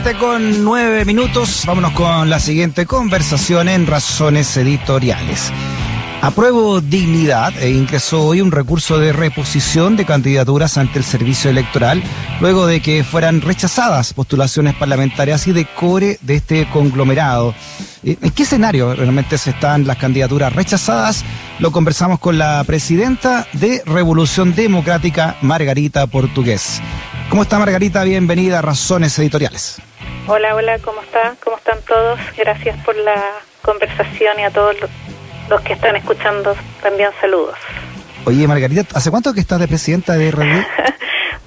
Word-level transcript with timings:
7 0.00 0.16
con 0.16 0.62
9 0.62 1.04
minutos. 1.06 1.64
Vámonos 1.66 1.90
con 1.90 2.30
la 2.30 2.38
siguiente 2.38 2.86
conversación 2.86 3.68
en 3.68 3.84
Razones 3.84 4.56
Editoriales. 4.56 5.50
Apruebo 6.22 6.80
Dignidad 6.80 7.52
e 7.60 7.70
ingresó 7.70 8.22
hoy 8.22 8.40
un 8.40 8.52
recurso 8.52 9.00
de 9.00 9.12
reposición 9.12 9.96
de 9.96 10.04
candidaturas 10.04 10.78
ante 10.78 11.00
el 11.00 11.04
servicio 11.04 11.50
electoral 11.50 12.00
luego 12.40 12.68
de 12.68 12.80
que 12.80 13.02
fueran 13.02 13.40
rechazadas 13.40 14.14
postulaciones 14.14 14.76
parlamentarias 14.76 15.48
y 15.48 15.52
de 15.52 15.64
cobre 15.64 16.18
de 16.20 16.36
este 16.36 16.68
conglomerado. 16.70 17.52
Eh, 18.04 18.16
¿En 18.22 18.30
qué 18.30 18.44
escenario 18.44 18.94
realmente 18.94 19.36
se 19.36 19.50
están 19.50 19.84
las 19.84 19.96
candidaturas 19.96 20.52
rechazadas? 20.52 21.24
Lo 21.58 21.72
conversamos 21.72 22.20
con 22.20 22.38
la 22.38 22.62
presidenta 22.62 23.48
de 23.52 23.82
Revolución 23.84 24.54
Democrática, 24.54 25.38
Margarita 25.42 26.06
Portugués. 26.06 26.80
¿Cómo 27.30 27.42
está 27.42 27.58
Margarita? 27.58 28.04
Bienvenida 28.04 28.60
a 28.60 28.62
Razones 28.62 29.18
Editoriales. 29.18 29.82
Hola, 30.30 30.54
hola, 30.54 30.78
¿cómo 30.80 31.00
está? 31.00 31.34
¿Cómo 31.42 31.56
están 31.56 31.78
todos? 31.88 32.20
Gracias 32.36 32.76
por 32.84 32.94
la 32.96 33.16
conversación 33.62 34.38
y 34.38 34.42
a 34.42 34.50
todos 34.50 34.76
los 35.48 35.60
que 35.62 35.72
están 35.72 35.96
escuchando 35.96 36.54
también 36.82 37.08
saludos. 37.18 37.56
Oye, 38.26 38.46
Margarita, 38.46 38.84
¿hace 38.92 39.10
cuánto 39.10 39.32
que 39.32 39.40
estás 39.40 39.58
de 39.58 39.66
presidenta 39.66 40.18
de 40.18 40.30
RD? 40.30 40.66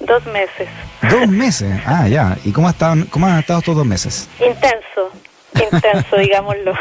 dos 0.00 0.26
meses. 0.26 0.68
Dos 1.08 1.28
meses, 1.28 1.80
ah, 1.86 2.08
ya. 2.08 2.36
¿Y 2.42 2.50
cómo, 2.50 2.68
están, 2.68 3.04
cómo 3.04 3.28
han 3.28 3.38
estado 3.38 3.60
estos 3.60 3.76
dos 3.76 3.86
meses? 3.86 4.28
Intenso, 4.40 5.12
intenso, 5.54 6.16
digámoslo. 6.18 6.74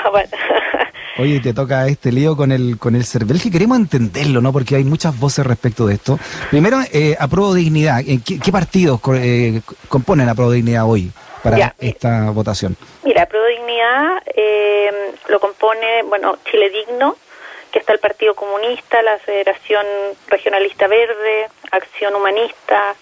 Oye, 1.20 1.40
te 1.40 1.54
toca 1.54 1.86
este 1.86 2.12
lío 2.12 2.36
con 2.36 2.52
el 2.52 2.80
con 2.80 2.96
el 2.96 3.06
CERVEL, 3.06 3.40
que 3.40 3.52
queremos 3.52 3.78
entenderlo, 3.78 4.42
¿no? 4.42 4.52
Porque 4.52 4.76
hay 4.76 4.84
muchas 4.84 5.20
voces 5.20 5.46
respecto 5.46 5.86
de 5.86 5.94
esto. 5.94 6.18
Primero, 6.50 6.80
eh, 6.92 7.16
Dignidad. 7.54 8.02
¿Qué, 8.26 8.40
qué 8.40 8.52
partidos 8.52 9.00
eh, 9.18 9.62
componen 9.88 10.28
Apruebo 10.28 10.52
Dignidad 10.52 10.86
hoy? 10.86 11.12
Para 11.44 11.76
esta 11.80 12.30
votación? 12.32 12.76
Mira, 13.04 13.26
Pro 13.26 13.44
Dignidad 13.46 14.22
eh, 14.36 14.92
lo 15.28 15.40
compone, 15.40 16.04
bueno, 16.04 16.38
Chile 16.50 16.70
Digno, 16.70 17.16
que 17.72 17.80
está 17.80 17.94
el 17.94 18.00
Partido 18.00 18.36
Comunista, 18.36 19.02
la 19.02 19.18
Federación 19.20 19.86
Regionalista 20.28 20.88
Verde, 20.88 21.48
Acción 21.72 22.16
Humanista, 22.16 22.96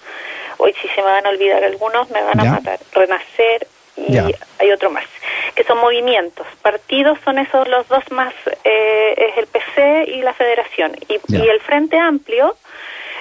hoy 0.58 0.74
si 0.82 0.88
se 0.90 1.02
me 1.02 1.08
van 1.08 1.26
a 1.26 1.30
olvidar 1.30 1.64
algunos, 1.64 2.10
me 2.12 2.22
van 2.22 2.40
a 2.40 2.44
matar, 2.44 2.80
Renacer 2.94 3.68
y 3.98 4.18
hay 4.18 4.72
otro 4.72 4.90
más, 4.92 5.06
que 5.56 5.64
son 5.64 5.80
movimientos. 5.80 6.48
Partidos 6.62 7.20
son 7.26 7.38
esos 7.38 7.68
los 7.68 7.88
dos 7.88 8.04
más, 8.12 8.34
eh, 8.64 9.14
es 9.18 9.38
el 9.38 9.48
PC 9.48 10.06
y 10.08 10.22
la 10.22 10.34
Federación. 10.34 10.96
Y, 11.10 11.20
y 11.28 11.48
el 11.48 11.60
Frente 11.62 11.98
Amplio 11.98 12.56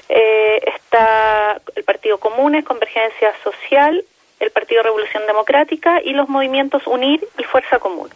eh, 0.08 0.60
está 0.74 1.60
el 1.74 1.84
Partido 1.84 2.18
Comunes, 2.18 2.64
Convergencia 2.64 3.32
Social, 3.42 4.04
el 4.40 4.50
Partido 4.50 4.82
Revolución 4.82 5.22
Democrática 5.26 6.00
y 6.04 6.12
los 6.12 6.28
movimientos 6.28 6.86
Unir 6.86 7.26
y 7.38 7.44
Fuerza 7.44 7.78
Común. 7.78 8.08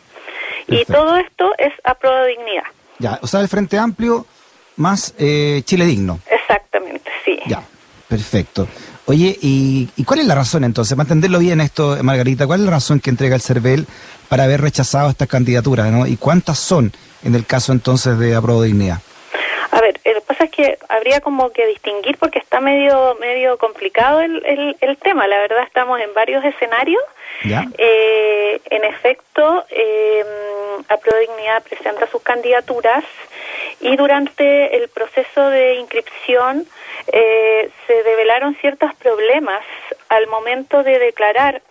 Y 0.69 0.85
todo 0.85 1.17
esto 1.17 1.53
es 1.59 1.73
a 1.85 1.95
prueba 1.95 2.23
de 2.23 2.29
dignidad. 2.31 2.65
Ya, 2.99 3.19
o 3.23 3.27
sea, 3.27 3.41
el 3.41 3.49
Frente 3.49 3.79
Amplio 3.79 4.27
más 4.77 5.15
eh, 5.19 5.63
Chile 5.65 5.85
Digno. 5.85 6.21
Exactamente, 6.31 7.11
sí. 7.25 7.39
Ya, 7.47 7.63
perfecto. 8.09 8.69
Oye, 9.07 9.37
¿y, 9.43 9.89
cuál 10.05 10.21
es 10.21 10.27
la 10.27 10.35
razón 10.35 10.65
entonces? 10.65 10.97
Para 10.97 11.05
entenderlo 11.05 11.41
bien 11.41 11.61
esto, 11.61 11.99
Margarita, 12.03 12.47
¿cuál 12.47 12.61
es 12.61 12.67
la 12.67 12.73
razón 12.73 13.01
que 13.01 13.11
entrega 13.11 13.35
el 13.35 13.43
CERVEL 13.43 13.87
para 14.29 14.45
haber 14.45 14.61
rechazado 14.61 15.11
estas 15.11 15.29
candidaturas? 15.29 15.91
¿no? 15.91 16.07
¿Y 16.07 16.17
cuántas 16.17 16.59
son 16.59 16.93
en 17.25 17.35
el 17.35 17.45
caso 17.45 17.73
entonces 17.73 18.19
de 18.19 18.37
Apruebo 18.37 18.63
Dignidad? 18.63 19.01
A 19.73 19.81
ver, 19.81 19.99
lo 20.05 20.15
que 20.15 20.21
pasa 20.21 20.45
es 20.45 20.51
que 20.51 20.79
habría 20.91 21.21
como 21.23 21.51
que 21.51 21.67
distinguir 21.67 22.19
porque 22.19 22.39
está 22.39 22.61
medio 22.61 23.17
medio 23.19 23.57
complicado 23.57 24.21
el, 24.21 24.77
el, 24.81 24.97
tema. 24.99 25.27
La 25.27 25.39
verdad 25.39 25.65
estamos 25.65 25.99
en 25.99 26.13
varios 26.13 26.45
escenarios. 26.45 27.03
Eh, 27.79 28.61
en 28.71 28.85
efecto, 28.85 29.65
eh, 29.71 30.25
Dignidad 31.21 31.63
presenta 31.63 32.07
sus 32.09 32.23
candidaturas 32.23 33.05
y 33.81 33.97
durante 33.97 34.77
el 34.77 34.89
proceso 34.89 35.49
de 35.49 35.77
inscripción 35.77 36.67
eh, 37.07 37.71
se 37.87 38.03
develaron 38.03 38.55
ciertos 38.57 38.95
problemas 38.97 39.63
al 40.09 40.27
momento 40.27 40.83
de 40.83 40.99
declarar 40.99 41.63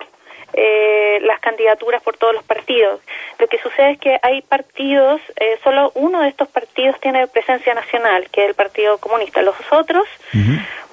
eh, 0.54 1.20
las 1.22 1.40
candidaturas 1.40 2.02
por 2.02 2.18
todos 2.18 2.34
los 2.34 2.44
partidos. 2.44 3.00
Lo 3.40 3.48
que 3.48 3.58
sucede 3.60 3.92
es 3.92 4.00
que 4.00 4.20
hay 4.22 4.42
partidos, 4.42 5.22
eh, 5.36 5.58
solo 5.64 5.92
uno 5.96 6.22
de 6.22 6.30
estos 6.30 6.48
partidos 6.48 7.00
tiene 7.00 7.28
presencia 7.28 7.74
nacional, 7.74 8.28
que 8.32 8.44
es 8.44 8.50
el 8.50 8.56
Partido 8.56 8.98
Comunista. 8.98 9.42
Los 9.42 9.56
otros, 9.72 10.08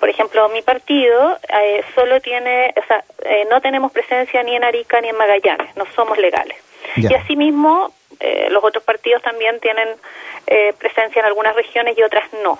por 0.00 0.08
ejemplo, 0.08 0.48
mi 0.48 0.62
partido 0.62 1.38
eh, 1.62 1.82
solo 1.94 2.20
tiene, 2.20 2.72
o 2.76 2.86
sea, 2.86 3.04
eh, 3.24 3.46
no 3.50 3.60
tenemos 3.60 3.92
presencia 3.92 4.42
ni 4.42 4.56
en 4.56 4.64
Arica 4.64 5.00
ni 5.00 5.08
en 5.08 5.16
Magallanes, 5.16 5.76
no 5.76 5.84
somos 5.94 6.18
legales. 6.18 6.56
Y 6.96 7.12
asimismo, 7.12 7.92
los 8.50 8.64
otros 8.64 8.82
partidos 8.82 9.22
también 9.22 9.60
tienen 9.60 9.88
presencia 10.78 11.20
en 11.20 11.26
algunas 11.26 11.54
regiones 11.54 11.96
y 11.98 12.02
otras 12.02 12.24
no. 12.42 12.58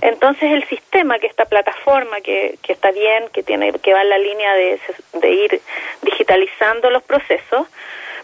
Entonces 0.00 0.52
el 0.52 0.64
sistema, 0.64 1.18
que 1.18 1.26
esta 1.26 1.44
plataforma 1.44 2.20
que, 2.20 2.58
que 2.62 2.72
está 2.72 2.90
bien, 2.90 3.24
que 3.32 3.42
tiene 3.42 3.72
que 3.72 3.92
va 3.92 4.02
en 4.02 4.08
la 4.08 4.18
línea 4.18 4.54
de, 4.54 4.80
de 5.14 5.30
ir 5.30 5.60
digitalizando 6.02 6.90
los 6.90 7.02
procesos, 7.02 7.66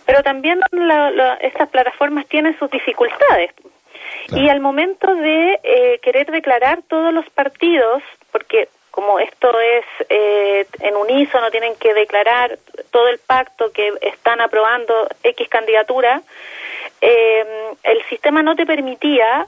pero 0.07 0.23
también 0.23 0.61
estas 1.41 1.69
plataformas 1.69 2.27
tienen 2.27 2.59
sus 2.59 2.71
dificultades. 2.71 3.53
Y 4.29 4.49
al 4.49 4.61
momento 4.61 5.15
de 5.15 5.61
eh, 5.63 5.99
querer 6.03 6.31
declarar 6.31 6.81
todos 6.89 7.13
los 7.13 7.29
partidos, 7.31 8.03
porque 8.33 8.69
como 8.91 9.19
esto 9.19 9.51
es 9.61 9.85
eh, 10.09 10.67
en 10.81 10.97
unísono, 10.97 11.51
tienen 11.51 11.75
que 11.77 11.93
declarar 11.95 12.59
todo 12.91 13.09
el 13.09 13.19
pacto 13.19 13.73
que 13.73 13.93
están 14.01 14.41
aprobando 14.41 15.09
X 15.23 15.49
candidatura, 15.49 16.23
eh, 17.01 17.45
el 17.83 18.03
sistema 18.05 18.43
no 18.43 18.55
te 18.55 18.67
permitía 18.67 19.47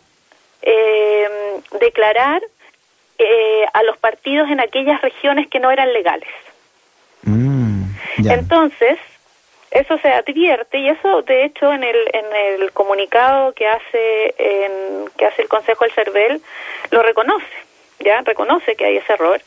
eh, 0.62 1.28
declarar 1.81 2.43
eh, 3.19 3.65
a 3.72 3.83
los 3.83 3.97
partidos 3.99 4.50
en 4.50 4.61
aquellas 4.61 5.00
regiones 5.00 5.49
que 5.49 5.61
no 5.61 5.71
eran 5.71 5.93
legales. 5.93 6.28
Mm, 7.22 7.84
Entonces, 8.28 8.99
eso 9.71 9.99
se 9.99 10.09
advierte 10.09 10.78
y 10.78 10.89
eso 10.89 11.22
de 11.22 11.44
hecho 11.44 11.72
en 11.72 11.83
el 11.83 11.97
en 12.12 12.25
el 12.34 12.72
comunicado 12.72 13.53
que 13.53 13.67
hace 13.67 14.34
en, 14.39 15.09
que 15.17 15.27
hace 15.27 15.43
el 15.43 15.49
Consejo 15.49 15.84
del 15.84 15.93
CERVEL 15.93 16.41
lo 16.91 17.03
reconoce, 17.03 17.47
ya 17.99 18.21
reconoce 18.23 18.77
que 18.77 18.87
hay 18.87 18.97
ese 18.99 19.12
error 19.12 19.41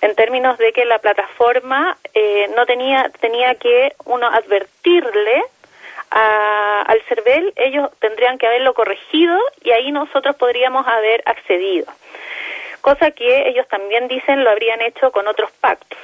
en 0.00 0.14
términos 0.14 0.58
de 0.58 0.72
que 0.72 0.84
la 0.84 0.98
plataforma 0.98 1.96
eh, 2.12 2.50
no 2.54 2.66
tenía 2.66 3.10
tenía 3.20 3.54
que 3.54 3.94
uno 4.04 4.26
advertirle 4.26 5.42
al 6.10 7.02
CERVEL, 7.08 7.52
ellos 7.56 7.90
tendrían 7.98 8.38
que 8.38 8.46
haberlo 8.46 8.74
corregido 8.74 9.38
y 9.62 9.70
ahí 9.70 9.90
nosotros 9.92 10.36
podríamos 10.36 10.86
haber 10.86 11.22
accedido. 11.26 11.86
Cosa 12.80 13.10
que 13.10 13.48
ellos 13.48 13.66
también 13.68 14.08
dicen 14.08 14.44
lo 14.44 14.50
habrían 14.50 14.80
hecho 14.82 15.10
con 15.10 15.26
otros 15.26 15.50
pactos. 15.60 15.98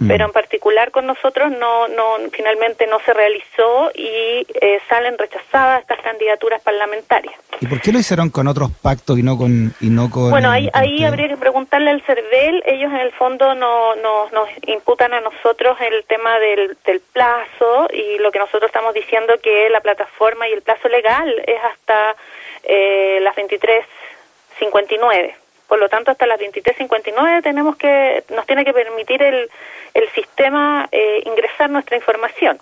Mm. 0.00 0.08
Pero 0.08 0.24
en 0.24 0.32
particular 0.32 0.90
con 0.90 1.06
nosotros 1.06 1.52
no, 1.52 1.86
no 1.88 2.16
finalmente 2.32 2.86
no 2.86 2.98
se 3.00 3.12
realizó 3.12 3.90
y 3.94 4.46
eh, 4.60 4.80
salen 4.88 5.18
rechazadas 5.18 5.82
estas 5.82 6.00
candidaturas 6.00 6.62
parlamentarias. 6.62 7.34
¿Y 7.60 7.66
por 7.66 7.82
qué 7.82 7.92
lo 7.92 7.98
hicieron 7.98 8.30
con 8.30 8.48
otros 8.48 8.70
pactos 8.82 9.18
y 9.18 9.22
no 9.22 9.36
con 9.36 9.74
y 9.78 9.90
no 9.90 10.08
con 10.10 10.30
Bueno, 10.30 10.50
ahí, 10.50 10.70
ahí 10.72 11.04
habría 11.04 11.28
que 11.28 11.36
preguntarle 11.36 11.90
al 11.90 12.00
CERVEL, 12.00 12.62
ellos 12.64 12.90
en 12.90 13.00
el 13.00 13.12
fondo 13.12 13.54
no, 13.54 13.94
no, 13.96 14.30
nos 14.30 14.48
imputan 14.66 15.12
a 15.12 15.20
nosotros 15.20 15.76
el 15.82 16.02
tema 16.04 16.38
del, 16.38 16.78
del 16.86 17.00
plazo 17.00 17.88
y 17.92 18.16
lo 18.20 18.32
que 18.32 18.38
nosotros 18.38 18.70
estamos 18.70 18.94
diciendo 18.94 19.34
que 19.42 19.68
la 19.68 19.80
plataforma 19.80 20.48
y 20.48 20.52
el 20.52 20.62
plazo 20.62 20.88
legal 20.88 21.28
es 21.46 21.60
hasta 21.62 22.16
eh, 22.62 23.18
las 23.20 23.36
23.59. 23.36 25.34
Por 25.70 25.78
lo 25.78 25.88
tanto, 25.88 26.10
hasta 26.10 26.26
las 26.26 26.40
23.59 26.40 27.44
tenemos 27.44 27.76
que 27.76 28.24
nos 28.30 28.44
tiene 28.44 28.64
que 28.64 28.72
permitir 28.72 29.22
el, 29.22 29.48
el 29.94 30.08
sistema 30.10 30.88
eh, 30.90 31.22
ingresar 31.24 31.70
nuestra 31.70 31.96
información. 31.96 32.58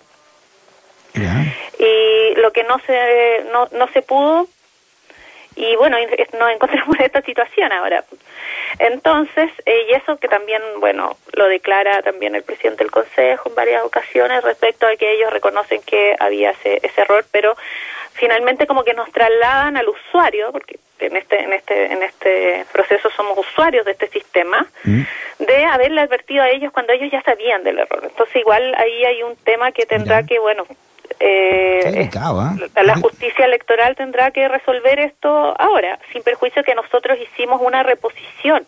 Y 1.14 2.34
lo 2.36 2.52
que 2.52 2.64
no 2.64 2.78
se 2.80 3.46
no, 3.50 3.66
no 3.72 3.88
se 3.88 4.02
pudo 4.02 4.46
y 5.56 5.74
bueno, 5.76 5.96
nos 6.38 6.52
encontramos 6.52 6.96
en 6.98 7.06
esta 7.06 7.22
situación 7.22 7.72
ahora. 7.72 8.04
Entonces, 8.78 9.50
eh, 9.64 9.86
y 9.88 9.94
eso 9.94 10.18
que 10.18 10.28
también, 10.28 10.62
bueno, 10.78 11.16
lo 11.32 11.48
declara 11.48 12.02
también 12.02 12.34
el 12.34 12.42
presidente 12.42 12.84
del 12.84 12.92
Consejo 12.92 13.48
en 13.48 13.54
varias 13.54 13.84
ocasiones 13.84 14.44
respecto 14.44 14.86
a 14.86 14.94
que 14.96 15.14
ellos 15.14 15.32
reconocen 15.32 15.80
que 15.82 16.14
había 16.20 16.50
ese, 16.50 16.78
ese 16.82 17.00
error, 17.00 17.24
pero 17.32 17.56
finalmente 18.18 18.66
como 18.66 18.84
que 18.84 18.94
nos 18.94 19.10
trasladan 19.12 19.76
al 19.76 19.88
usuario, 19.88 20.52
porque 20.52 20.78
en 21.00 21.16
este 21.16 21.42
en 21.42 21.52
este 21.52 21.92
en 21.92 22.02
este 22.02 22.64
proceso 22.72 23.08
somos 23.16 23.38
usuarios 23.38 23.84
de 23.84 23.92
este 23.92 24.08
sistema 24.08 24.66
mm. 24.84 25.02
de 25.38 25.64
haberle 25.64 26.00
advertido 26.00 26.42
a 26.42 26.50
ellos 26.50 26.72
cuando 26.72 26.92
ellos 26.92 27.10
ya 27.10 27.22
sabían 27.22 27.62
del 27.62 27.78
error 27.78 28.00
entonces 28.02 28.36
igual 28.36 28.74
ahí 28.76 29.04
hay 29.04 29.22
un 29.22 29.36
tema 29.36 29.72
que 29.72 29.86
tendrá 29.86 30.24
que 30.24 30.38
bueno 30.38 30.66
eh, 31.20 32.10
¿ah? 32.16 32.54
la 32.82 32.96
justicia 32.96 33.44
electoral 33.44 33.96
tendrá 33.96 34.30
que 34.30 34.46
resolver 34.48 34.98
esto 35.00 35.28
ahora 35.58 35.98
sin 36.12 36.22
perjuicio 36.22 36.62
que 36.62 36.74
nosotros 36.74 37.18
hicimos 37.20 37.60
una 37.62 37.82
reposición 37.82 38.66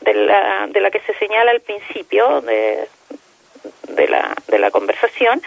de 0.00 0.14
la, 0.14 0.66
de 0.68 0.80
la 0.80 0.90
que 0.90 1.00
se 1.00 1.14
señala 1.14 1.50
al 1.50 1.60
principio 1.60 2.40
de 2.42 2.88
de 3.88 4.06
la, 4.06 4.34
de 4.46 4.58
la 4.58 4.70
conversación 4.70 5.42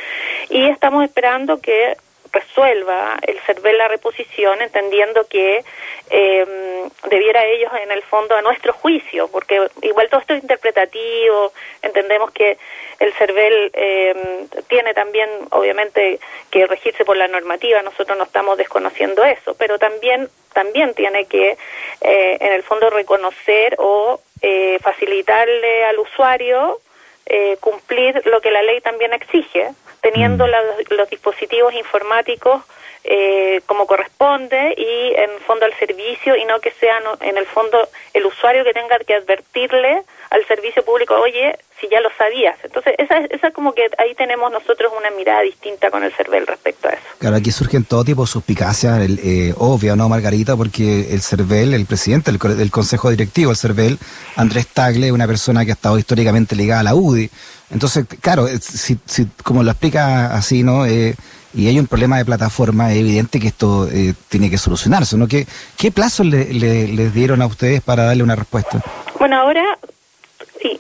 y 0.50 0.66
estamos 0.66 1.04
esperando 1.06 1.62
que 1.62 1.96
resuelva 2.32 3.18
el 3.22 3.40
CERVEL 3.42 3.78
la 3.78 3.88
reposición, 3.88 4.62
entendiendo 4.62 5.28
que 5.28 5.64
eh, 6.10 6.90
debiera 7.10 7.46
ellos 7.46 7.72
en 7.82 7.92
el 7.92 8.02
fondo 8.04 8.36
a 8.36 8.42
nuestro 8.42 8.74
juicio, 8.74 9.28
porque 9.30 9.68
igual 9.82 10.10
todo 10.10 10.22
esto 10.22 10.34
es 10.34 10.42
interpretativo, 10.42 11.52
entendemos 11.82 12.32
que 12.32 12.58
el 13.00 13.14
CERVEL 13.14 13.72
eh, 13.74 14.46
tiene 14.68 14.94
también 14.94 15.30
obviamente 15.52 16.20
que 16.50 16.66
regirse 16.68 17.06
por 17.06 17.18
la 17.18 17.28
normativa, 17.28 17.82
nosotros 17.82 18.18
no 18.18 18.24
estamos 18.24 18.58
desconociendo 18.58 19.24
eso, 19.24 19.56
pero 19.58 19.78
también 19.78 20.30
también 20.54 20.94
tiene 20.94 21.26
que 21.26 21.58
eh, 22.02 22.38
en 22.40 22.54
el 22.54 22.64
fondo 22.64 22.90
reconocer 22.90 23.76
o 23.80 24.20
eh, 24.42 24.80
facilitarle 24.82 25.86
al 25.86 26.00
usuario 26.00 26.80
eh, 27.26 27.58
cumplir 27.60 28.22
lo 28.26 28.42
que 28.42 28.52
la 28.52 28.62
ley 28.64 28.82
también 28.82 29.14
exige, 29.14 29.70
teniendo 30.02 30.46
mm. 30.46 30.94
los 30.96 31.10
dispositivos 31.10 31.74
informáticos 31.74 32.64
eh, 33.04 33.62
como 33.66 33.88
corresponde 33.88 34.76
y 34.78 35.16
en 35.16 35.40
fondo 35.48 35.66
al 35.66 35.74
servicio 35.80 36.36
y 36.36 36.46
no 36.46 36.60
que 36.60 36.72
sea 36.72 37.00
en 37.22 37.38
el 37.38 37.46
fondo 37.48 37.78
el 38.14 38.26
usuario 38.26 38.64
que 38.64 38.74
tenga 38.74 39.00
que 39.00 39.16
advertirle 39.16 40.04
al 40.30 40.46
servicio 40.46 40.84
público, 40.86 41.16
oye, 41.16 41.58
si 41.80 41.90
ya 41.90 42.00
lo 42.00 42.10
sabías. 42.18 42.56
Entonces, 42.64 42.94
esa, 42.98 43.18
esa 43.18 43.52
como 43.52 43.74
que 43.74 43.82
ahí 43.98 44.14
tenemos 44.16 44.52
nosotros 44.52 44.94
una 44.98 45.10
mirada 45.12 45.42
distinta 45.42 45.90
con 45.90 46.04
el 46.04 46.14
CERVEL 46.14 46.46
respecto 46.48 46.88
a 46.88 46.92
eso. 46.92 47.02
Claro, 47.18 47.36
aquí 47.36 47.52
surgen 47.52 47.84
todo 47.84 48.04
tipo 48.04 48.22
de 48.22 48.28
suspicacias, 48.28 49.00
eh, 49.02 49.54
obvio, 49.58 49.96
¿no, 49.96 50.08
Margarita? 50.08 50.56
Porque 50.56 51.12
el 51.12 51.22
CERVEL, 51.22 51.74
el 51.74 51.86
presidente 51.86 52.32
del, 52.32 52.72
Consejo 52.72 53.10
Directivo, 53.10 53.52
el 53.52 53.58
CERVEL, 53.58 53.98
Andrés 54.36 54.68
Tagle, 54.68 55.12
una 55.12 55.28
persona 55.28 55.66
que 55.66 55.72
ha 55.72 55.74
estado 55.74 55.98
históricamente 55.98 56.56
ligada 56.56 56.82
a 56.82 56.84
la 56.84 56.96
UDI. 56.96 57.30
Entonces, 57.72 58.06
claro, 58.22 58.48
si, 58.60 58.98
si 59.06 59.28
como 59.44 59.64
lo 59.64 59.72
explica 59.72 60.34
así, 60.34 60.64
¿no? 60.64 60.86
Eh, 60.86 61.16
y 61.54 61.68
hay 61.68 61.80
un 61.80 61.88
problema 61.88 62.18
de 62.18 62.26
plataforma, 62.26 62.92
es 62.92 63.00
evidente 63.00 63.40
que 63.40 63.48
esto 63.48 63.88
eh, 63.88 64.14
tiene 64.30 64.50
que 64.50 64.58
solucionarse, 64.58 65.18
¿no? 65.18 65.28
¿Qué, 65.28 65.46
qué 65.78 65.92
plazo 65.92 66.24
le, 66.24 66.54
les 66.54 67.14
dieron 67.14 67.42
a 67.42 67.46
ustedes 67.46 67.82
para 67.82 68.04
darle 68.04 68.24
una 68.24 68.36
respuesta? 68.36 68.82
Bueno, 69.20 69.40
ahora 69.40 69.78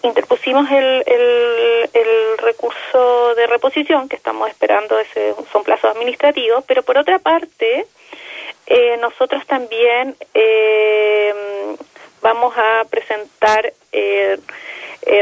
interpusimos 0.03 0.69
el, 0.71 1.03
el, 1.07 2.38
recurso 2.38 3.35
de 3.35 3.47
reposición 3.47 4.09
que 4.09 4.15
estamos 4.15 4.50
esperando, 4.50 4.97
ese, 5.00 5.35
son 5.51 5.63
plazos 5.63 5.91
administrativos, 5.95 6.63
pero 6.68 6.81
por 6.83 6.97
otra 6.97 7.19
parte, 7.19 7.85
eh, 8.65 8.97
nosotros 9.00 9.45
también 9.45 10.15
eh, 10.33 11.33
vamos 12.21 12.53
a 12.57 12.83
presentar 12.89 13.71
eh, 13.91 14.38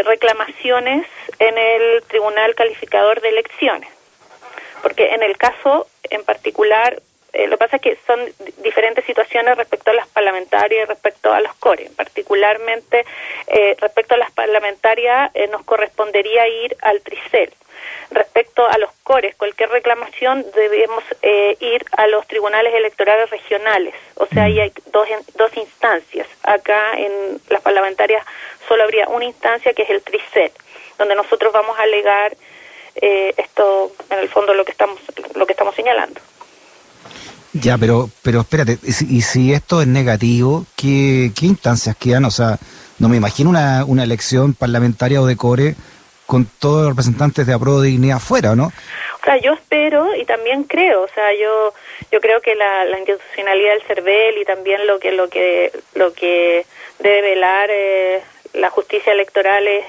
reclamaciones 0.06 1.06
en 1.40 1.58
el 1.58 2.04
Tribunal 2.04 2.56
Calificador 2.56 3.22
de 3.22 3.30
Elecciones, 3.30 3.90
porque 4.82 5.14
en 5.14 5.24
el 5.24 5.38
caso 5.38 5.88
en 6.10 6.24
particular 6.24 7.00
eh, 7.34 7.48
lo 7.48 7.58
que 7.58 7.66
pasa 7.66 7.76
es 7.76 7.82
que 7.82 7.98
son 8.08 8.20
diferentes 8.64 9.06
situaciones 9.06 9.56
respecto 9.56 9.92
a 9.92 9.94
las 9.94 10.08
parlamentarias 10.08 10.84
y 10.84 10.86
respecto 10.86 11.32
a 11.32 11.40
los 11.42 11.54
CORE. 11.56 11.90
Particularmente, 11.96 13.06
eh, 13.48 13.76
respecto 13.80 14.16
a 14.16 14.18
las 14.18 14.32
parlamentarias, 14.32 15.30
eh, 15.36 15.48
nos 15.48 15.64
correspondería 15.64 16.48
ir 16.48 16.76
al 16.82 17.02
TRICEL. 17.02 17.54
Respecto 18.12 18.68
a 18.68 18.78
los 18.78 18.92
CORES, 19.04 19.36
cualquier 19.36 19.70
reclamación 19.70 20.46
debemos 20.56 21.04
ir 21.22 21.86
a 21.96 22.08
los 22.08 22.28
tribunales 22.28 22.74
electorales 22.74 23.30
regionales. 23.30 23.94
O 24.16 24.26
sea, 24.26 24.46
ahí 24.46 24.60
hay 24.60 24.74
dos, 24.92 25.08
dos 25.36 25.56
instancias. 25.56 26.28
Acá 26.44 26.98
en 26.98 27.40
las 27.50 27.62
parlamentarias 27.62 28.26
solo 28.68 28.84
habría 28.84 29.08
una 29.08 29.26
instancia 29.26 29.74
que 29.74 29.84
es 29.84 29.90
el 29.92 30.02
TRICEL, 30.02 30.52
donde 30.98 31.16
nosotros 31.16 31.54
vamos 31.54 31.78
a 31.80 31.84
alegar 31.84 32.36
esto, 32.96 33.92
en 34.10 34.20
el 34.20 34.30
fondo, 34.30 34.54
lo 34.54 34.66
que 34.66 34.72
estamos, 34.72 35.00
lo 35.36 35.46
que 35.46 35.54
estamos 35.54 35.76
señalando. 35.76 36.20
Ya, 37.54 37.78
pero, 37.78 38.10
pero 38.22 38.42
espérate, 38.42 38.78
y 38.84 39.22
si 39.22 39.54
esto 39.54 39.82
es 39.82 39.88
negativo, 39.88 40.66
¿qué, 40.76 41.32
qué 41.38 41.48
instancias 41.48 41.96
quedan? 41.96 42.26
O 42.26 42.32
sea, 42.32 42.60
no 43.00 43.10
me 43.10 43.18
imagino 43.18 43.50
una, 43.50 43.86
una 43.86 44.04
elección 44.04 44.54
parlamentaria 44.54 45.22
o 45.22 45.26
de 45.26 45.36
core 45.36 45.76
con 46.30 46.46
todos 46.46 46.82
los 46.82 46.90
representantes 46.90 47.48
de 47.48 47.54
Apruebo 47.54 47.82
de 47.82 47.90
Dignidad 47.90 48.18
afuera, 48.18 48.56
¿no? 48.56 48.68
O 48.68 49.26
sea, 49.26 49.38
yo 49.38 49.54
espero 49.54 50.16
y 50.16 50.26
también 50.26 50.64
creo, 50.64 51.02
o 51.02 51.08
sea, 51.08 51.34
yo 51.34 51.74
yo 52.12 52.20
creo 52.20 52.40
que 52.40 52.54
la, 52.54 52.86
la 52.86 53.00
institucionalidad 53.00 53.74
del 53.74 53.82
CERVEL 53.84 54.38
y 54.38 54.46
también 54.46 54.86
lo 54.86 55.00
que 55.00 55.12
lo 55.12 55.28
que 55.28 55.72
lo 55.96 56.14
que 56.14 56.68
debe 57.00 57.22
velar 57.22 57.70
eh, 57.72 58.22
la 58.54 58.70
justicia 58.70 59.12
electoral 59.12 59.68
es 59.68 59.86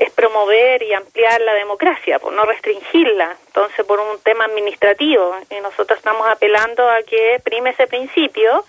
es 0.00 0.10
promover 0.12 0.82
y 0.82 0.94
ampliar 0.94 1.42
la 1.42 1.52
democracia, 1.52 2.18
por 2.18 2.32
no 2.32 2.46
restringirla. 2.46 3.36
Entonces, 3.48 3.84
por 3.84 4.00
un 4.00 4.18
tema 4.20 4.46
administrativo, 4.46 5.36
y 5.50 5.60
nosotros 5.60 5.98
estamos 5.98 6.26
apelando 6.26 6.88
a 6.88 7.02
que 7.02 7.38
prime 7.44 7.68
ese 7.68 7.86
principio 7.86 8.64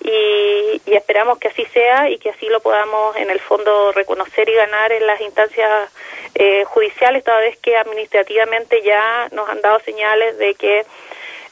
y, 0.00 0.82
esperamos 0.84 1.38
que 1.38 1.48
así 1.48 1.64
sea 1.72 2.10
y 2.10 2.18
que 2.18 2.28
así 2.28 2.46
lo 2.50 2.60
podamos 2.60 3.16
en 3.16 3.30
el 3.30 3.40
fondo 3.40 3.90
reconocer 3.92 4.50
y 4.50 4.52
ganar 4.52 4.92
en 4.92 5.06
las 5.06 5.18
instancias 5.22 5.90
eh, 6.34 6.64
judiciales, 6.64 7.24
toda 7.24 7.38
vez 7.38 7.56
que 7.56 7.74
administrativamente 7.78 8.82
ya 8.82 9.28
nos 9.32 9.48
han 9.48 9.62
dado 9.62 9.80
señales 9.80 10.36
de 10.36 10.54
que 10.56 10.84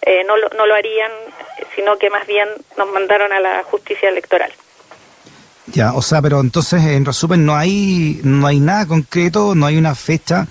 eh, 0.03 0.25
no, 0.25 0.37
lo, 0.37 0.51
no 0.51 0.67
lo 0.67 0.75
harían, 0.75 1.11
sino 1.75 1.97
que 1.97 2.11
más 2.11 2.27
bien 2.27 2.49
nos 2.77 2.89
mandaron 2.89 3.33
a 3.33 3.41
la 3.41 3.63
justicia 3.63 4.11
electoral. 4.11 4.53
Ya, 5.67 5.95
o 5.95 6.03
sea, 6.03 6.21
pero 6.21 6.41
entonces, 6.41 6.85
en 6.85 7.05
resumen, 7.05 7.47
no 7.47 7.57
hay, 7.57 8.21
no 8.23 8.47
hay 8.47 8.61
nada 8.61 8.87
concreto, 8.87 9.55
no 9.55 9.67
hay 9.67 9.77
una 9.77 9.95
fecha 9.95 10.47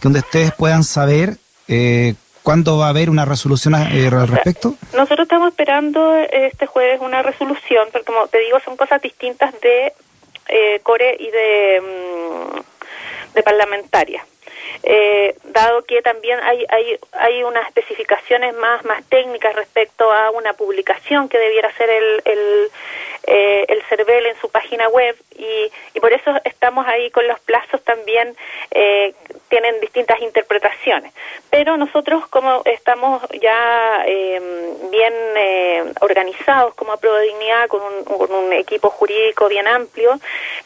que 0.00 0.02
donde 0.02 0.20
ustedes 0.20 0.52
puedan 0.52 0.84
saber 0.84 1.36
eh, 1.68 2.14
cuándo 2.42 2.78
va 2.78 2.86
a 2.86 2.90
haber 2.90 3.10
una 3.10 3.24
resolución 3.24 3.74
eh, 3.74 4.08
al 4.10 4.28
respecto. 4.28 4.74
Nosotros 4.94 5.26
estamos 5.26 5.48
esperando 5.50 6.14
este 6.14 6.66
jueves 6.66 7.00
una 7.00 7.22
resolución, 7.22 7.88
porque 7.92 8.06
como 8.06 8.26
te 8.28 8.38
digo, 8.38 8.58
son 8.64 8.76
cosas 8.76 9.02
distintas 9.02 9.52
de 9.60 9.92
eh, 10.48 10.80
core 10.82 11.16
y 11.18 11.30
de, 11.30 11.82
mm, 13.34 13.42
parlamentaria. 13.42 14.24
Eh, 14.82 15.36
dado 15.44 15.84
que 15.84 16.00
también 16.02 16.40
hay, 16.40 16.64
hay, 16.68 16.98
hay 17.12 17.42
unas 17.42 17.66
especificaciones 17.66 18.56
más, 18.56 18.84
más 18.84 19.04
técnicas 19.08 19.54
respecto 19.54 20.10
a 20.10 20.30
una 20.30 20.54
publicación 20.54 21.28
que 21.28 21.38
debiera 21.38 21.70
ser 21.76 21.90
el, 21.90 22.22
el, 22.24 22.70
eh, 23.28 23.66
el 23.68 23.82
CERVEL 23.82 24.26
en 24.26 24.36
su 24.40 24.48
página 24.48 24.88
web 24.88 25.16
y, 25.38 25.70
y 25.94 26.00
por 26.00 26.12
eso 26.12 26.32
estamos 26.44 26.86
ahí 26.86 27.10
con 27.10 27.26
los 27.26 27.38
plazos 27.40 27.82
también 27.82 28.36
eh, 28.70 29.14
tienen 29.48 29.80
distintas 29.80 30.20
interpretaciones. 30.20 31.12
Pero 31.50 31.76
nosotros 31.76 32.26
como 32.28 32.62
estamos 32.64 33.22
ya 33.40 34.02
eh, 34.06 34.40
bien 34.90 35.14
eh, 35.36 35.84
organizados 36.00 36.74
como 36.74 36.92
Aprueba 36.92 37.20
Dignidad 37.20 37.68
con 37.68 37.80
un, 37.82 38.04
con 38.04 38.32
un 38.32 38.52
equipo 38.52 38.90
jurídico 38.90 39.48
bien 39.48 39.66
amplio 39.66 40.18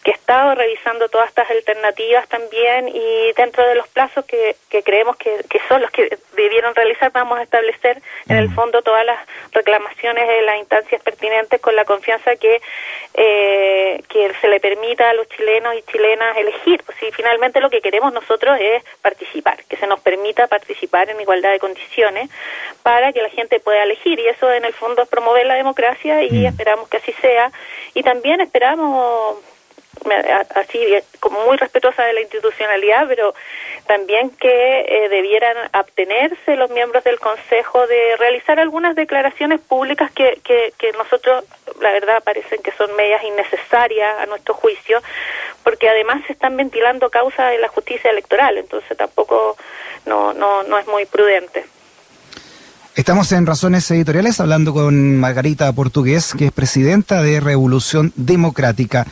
que 0.02 0.12
ha 0.12 0.14
estado 0.14 0.54
revisando 0.54 1.08
todas 1.08 1.28
estas 1.28 1.50
alternativas 1.50 2.28
también 2.28 2.88
y 2.88 3.32
dentro 3.36 3.66
de 3.66 3.74
los 3.74 3.86
plazos 3.88 4.24
que, 4.24 4.56
que 4.68 4.82
creemos 4.82 5.16
que, 5.16 5.44
que 5.48 5.60
son 5.68 5.80
los 5.80 5.90
que 5.90 6.18
debieron 6.34 6.74
realizar 6.74 7.12
vamos 7.12 7.38
a 7.38 7.42
establecer 7.42 8.02
en 8.28 8.36
el 8.36 8.48
mm. 8.48 8.54
fondo 8.54 8.82
todas 8.82 9.04
las 9.04 9.18
reclamaciones 9.52 10.26
de 10.26 10.42
las 10.42 10.58
instancias 10.58 11.02
pertinentes 11.02 11.60
con 11.60 11.76
la 11.76 11.84
confianza 11.84 12.36
que 12.36 12.60
eh, 13.14 14.02
que 14.08 14.32
se 14.40 14.48
le 14.48 14.60
permita 14.62 15.10
a 15.10 15.14
los 15.14 15.28
chilenos 15.28 15.74
y 15.76 15.82
chilenas 15.82 16.36
elegir. 16.38 16.82
Pues 16.86 16.96
si 16.98 17.10
finalmente 17.10 17.60
lo 17.60 17.68
que 17.68 17.82
queremos 17.82 18.12
nosotros 18.12 18.56
es 18.60 18.82
participar, 19.02 19.62
que 19.64 19.76
se 19.76 19.86
nos 19.86 20.00
permita 20.00 20.46
participar 20.46 21.10
en 21.10 21.20
igualdad 21.20 21.50
de 21.50 21.58
condiciones 21.58 22.30
para 22.82 23.12
que 23.12 23.20
la 23.20 23.28
gente 23.28 23.60
pueda 23.60 23.82
elegir 23.82 24.18
y 24.18 24.26
eso 24.28 24.50
en 24.50 24.64
el 24.64 24.72
fondo 24.72 25.02
es 25.02 25.08
promover 25.08 25.46
la 25.46 25.54
democracia 25.54 26.22
y 26.22 26.30
mm. 26.30 26.46
esperamos 26.46 26.88
que 26.88 26.98
así 26.98 27.12
sea 27.20 27.52
y 27.92 28.02
también 28.02 28.40
esperamos 28.40 29.36
así 30.54 30.78
como 31.20 31.44
muy 31.46 31.56
respetuosa 31.56 32.04
de 32.04 32.12
la 32.12 32.20
institucionalidad, 32.20 33.06
pero 33.08 33.34
también 33.86 34.30
que 34.30 34.80
eh, 34.80 35.08
debieran 35.08 35.56
abstenerse 35.72 36.56
los 36.56 36.70
miembros 36.70 37.04
del 37.04 37.18
Consejo 37.18 37.86
de 37.86 38.16
realizar 38.16 38.58
algunas 38.58 38.94
declaraciones 38.94 39.60
públicas 39.60 40.10
que, 40.12 40.40
que, 40.44 40.72
que 40.78 40.92
nosotros, 40.92 41.44
la 41.80 41.92
verdad, 41.92 42.22
parecen 42.22 42.62
que 42.62 42.72
son 42.72 42.94
medias 42.96 43.22
innecesarias 43.22 44.18
a 44.20 44.26
nuestro 44.26 44.54
juicio, 44.54 45.00
porque 45.62 45.88
además 45.88 46.22
se 46.26 46.32
están 46.32 46.56
ventilando 46.56 47.10
causas 47.10 47.50
de 47.50 47.58
la 47.58 47.68
justicia 47.68 48.10
electoral, 48.10 48.58
entonces 48.58 48.96
tampoco 48.96 49.56
no, 50.06 50.32
no, 50.32 50.62
no 50.62 50.78
es 50.78 50.86
muy 50.86 51.06
prudente. 51.06 51.64
Estamos 52.94 53.32
en 53.32 53.46
Razones 53.46 53.90
Editoriales 53.90 54.38
hablando 54.38 54.74
con 54.74 55.16
Margarita 55.16 55.72
Portugués, 55.72 56.34
que 56.36 56.46
es 56.46 56.52
presidenta 56.52 57.22
de 57.22 57.40
Revolución 57.40 58.12
Democrática. 58.16 59.06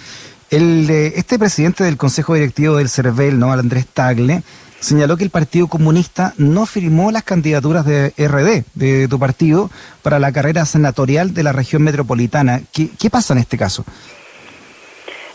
El, 0.51 0.91
este 0.91 1.39
presidente 1.39 1.85
del 1.85 1.97
Consejo 1.97 2.35
Directivo 2.35 2.77
del 2.77 2.89
CERVEL, 2.89 3.39
¿no? 3.39 3.53
Andrés 3.53 3.87
Tagle, 3.87 4.43
señaló 4.81 5.17
que 5.17 5.25
el 5.25 5.31
Partido 5.31 5.69
Comunista 5.69 6.35
no 6.39 6.67
firmó 6.67 7.13
las 7.13 7.23
candidaturas 7.23 7.87
de 7.87 8.13
RD, 8.17 8.65
de 8.75 9.09
tu 9.09 9.19
partido, 9.19 9.71
para 10.03 10.19
la 10.19 10.33
carrera 10.33 10.65
senatorial 10.65 11.35
de 11.35 11.43
la 11.43 11.53
región 11.53 11.83
metropolitana. 11.83 12.63
¿Qué, 12.73 12.89
qué 12.99 13.11
pasa 13.11 13.35
en 13.35 13.41
este 13.41 13.57
caso? 13.57 13.85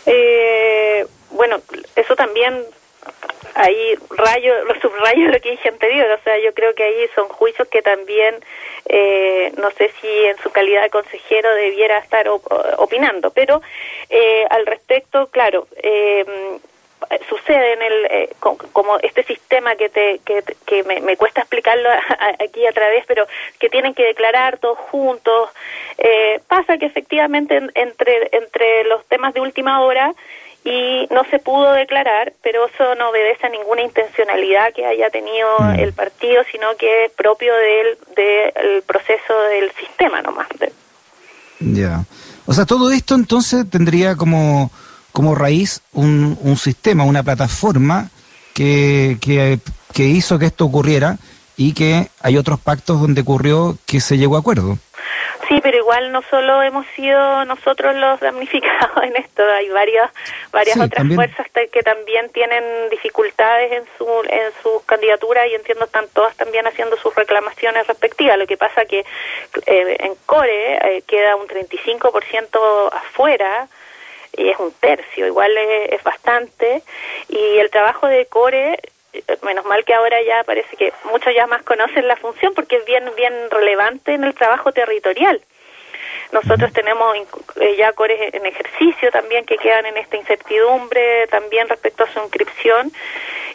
Eh, 0.04 1.06
bueno, 1.30 1.56
eso 1.94 2.14
también 2.14 2.54
ahí 3.56 3.94
rayo, 4.10 4.64
lo 4.64 4.74
subrayo 4.80 5.28
lo 5.32 5.40
que 5.40 5.50
dije 5.50 5.68
anterior, 5.68 6.10
o 6.10 6.22
sea, 6.22 6.38
yo 6.38 6.54
creo 6.54 6.74
que 6.74 6.84
ahí 6.84 7.08
son 7.14 7.28
juicios 7.28 7.66
que 7.68 7.82
también, 7.82 8.36
eh, 8.86 9.52
no 9.58 9.70
sé 9.72 9.90
si 10.00 10.08
en 10.08 10.38
su 10.38 10.50
calidad 10.50 10.82
de 10.82 10.90
consejero 10.90 11.54
debiera 11.54 11.98
estar 11.98 12.28
opinando, 12.28 13.30
pero 13.30 13.62
eh, 14.10 14.46
al 14.50 14.66
respecto, 14.66 15.28
claro, 15.28 15.66
eh, 15.76 16.24
sucede 17.28 17.72
en 17.74 17.82
el 17.82 18.06
eh, 18.06 18.30
como 18.40 18.98
este 18.98 19.22
sistema 19.24 19.76
que 19.76 19.88
te 19.88 20.20
que, 20.24 20.82
me, 20.84 21.16
cuesta 21.16 21.42
explicarlo 21.42 21.88
aquí 22.40 22.66
a 22.66 22.72
través 22.72 23.04
pero 23.06 23.26
que 23.58 23.68
tienen 23.68 23.94
que 23.94 24.04
declarar 24.04 24.58
todos 24.58 24.78
juntos 24.78 25.50
eh, 25.98 26.40
pasa 26.48 26.78
que 26.78 26.86
efectivamente 26.86 27.60
entre 27.74 28.28
entre 28.32 28.84
los 28.84 29.04
temas 29.06 29.34
de 29.34 29.40
última 29.40 29.82
hora 29.82 30.12
y 30.66 31.06
no 31.14 31.22
se 31.30 31.38
pudo 31.38 31.72
declarar, 31.72 32.32
pero 32.42 32.66
eso 32.66 32.94
no 32.96 33.10
obedece 33.10 33.46
a 33.46 33.50
ninguna 33.50 33.82
intencionalidad 33.82 34.72
que 34.74 34.84
haya 34.84 35.08
tenido 35.10 35.48
mm. 35.60 35.78
el 35.78 35.92
partido, 35.92 36.42
sino 36.50 36.76
que 36.76 37.04
es 37.04 37.12
propio 37.12 37.52
del, 37.54 37.98
del 38.16 38.82
proceso 38.82 39.34
del 39.50 39.70
sistema 39.72 40.22
nomás. 40.22 40.48
Ya. 41.60 42.04
O 42.46 42.52
sea, 42.52 42.66
todo 42.66 42.90
esto 42.90 43.14
entonces 43.14 43.64
tendría 43.70 44.16
como 44.16 44.70
como 45.16 45.34
raíz 45.34 45.80
un, 45.94 46.36
un 46.42 46.58
sistema, 46.58 47.04
una 47.04 47.22
plataforma 47.22 48.10
que, 48.52 49.16
que, 49.18 49.60
que, 49.94 50.08
hizo 50.08 50.38
que 50.38 50.44
esto 50.44 50.66
ocurriera 50.66 51.16
y 51.56 51.72
que 51.72 52.10
hay 52.20 52.36
otros 52.36 52.60
pactos 52.60 53.00
donde 53.00 53.22
ocurrió 53.22 53.78
que 53.86 54.02
se 54.02 54.18
llegó 54.18 54.36
a 54.36 54.40
acuerdo. 54.40 54.78
Sí, 55.48 55.60
pero 55.62 55.76
igual 55.78 56.12
no 56.12 56.22
solo 56.22 56.62
hemos 56.62 56.86
sido 56.88 57.44
nosotros 57.44 57.94
los 57.94 58.20
damnificados 58.20 58.96
en 59.02 59.16
esto, 59.16 59.42
hay 59.44 59.68
varias 59.68 60.10
varias 60.52 60.78
otras 60.78 61.06
fuerzas 61.14 61.46
que 61.72 61.82
también 61.82 62.28
tienen 62.30 62.88
dificultades 62.90 63.72
en 63.72 63.84
su 63.96 64.06
en 64.28 64.52
sus 64.62 64.82
candidaturas 64.84 65.46
y 65.48 65.54
entiendo 65.54 65.84
están 65.84 66.06
todas 66.12 66.36
también 66.36 66.66
haciendo 66.66 66.96
sus 66.96 67.14
reclamaciones 67.14 67.86
respectivas. 67.86 68.38
Lo 68.38 68.46
que 68.46 68.56
pasa 68.56 68.84
que 68.84 69.00
eh, 69.66 69.96
en 70.00 70.14
Core 70.26 70.96
eh, 70.96 71.02
queda 71.06 71.36
un 71.36 71.46
35% 71.46 72.92
afuera 72.92 73.68
y 74.36 74.50
es 74.50 74.58
un 74.58 74.72
tercio, 74.72 75.26
igual 75.26 75.56
es, 75.56 76.02
bastante. 76.02 76.82
Y 77.28 77.58
el 77.58 77.70
trabajo 77.70 78.06
de 78.06 78.26
Core, 78.26 78.78
menos 79.42 79.64
mal 79.64 79.84
que 79.84 79.94
ahora 79.94 80.16
ya 80.22 80.44
parece 80.44 80.76
que 80.76 80.92
muchos 81.10 81.34
ya 81.34 81.46
más 81.46 81.62
conocen 81.62 82.08
la 82.08 82.16
función 82.16 82.54
porque 82.54 82.76
es 82.76 82.84
bien, 82.84 83.04
bien 83.16 83.32
relevante 83.50 84.14
en 84.14 84.24
el 84.24 84.34
trabajo 84.34 84.72
territorial. 84.72 85.40
Nosotros 86.32 86.72
tenemos 86.72 87.16
eh, 87.60 87.76
ya 87.78 87.92
cores 87.92 88.34
en 88.34 88.44
ejercicio 88.46 89.10
también 89.10 89.44
que 89.44 89.56
quedan 89.56 89.86
en 89.86 89.96
esta 89.96 90.16
incertidumbre, 90.16 91.26
también 91.28 91.68
respecto 91.68 92.04
a 92.04 92.12
su 92.12 92.18
inscripción, 92.20 92.92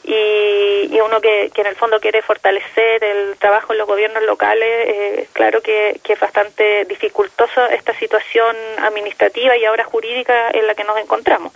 y, 0.03 0.87
y 0.89 0.99
uno 1.05 1.19
que, 1.21 1.51
en 1.53 1.67
el 1.67 1.75
fondo 1.75 1.99
quiere 1.99 2.21
fortalecer 2.21 3.03
el 3.03 3.37
trabajo 3.37 3.73
en 3.73 3.79
los 3.79 3.87
gobiernos 3.87 4.23
locales, 4.23 4.87
eh, 4.87 5.27
claro 5.33 5.61
que, 5.61 5.99
que 6.03 6.13
es 6.13 6.19
bastante 6.19 6.85
dificultosa 6.85 7.67
esta 7.67 7.93
situación 7.99 8.55
administrativa 8.79 9.55
y 9.57 9.65
ahora 9.65 9.83
jurídica 9.83 10.49
en 10.51 10.65
la 10.65 10.73
que 10.73 10.83
nos 10.83 10.97
encontramos. 10.97 11.53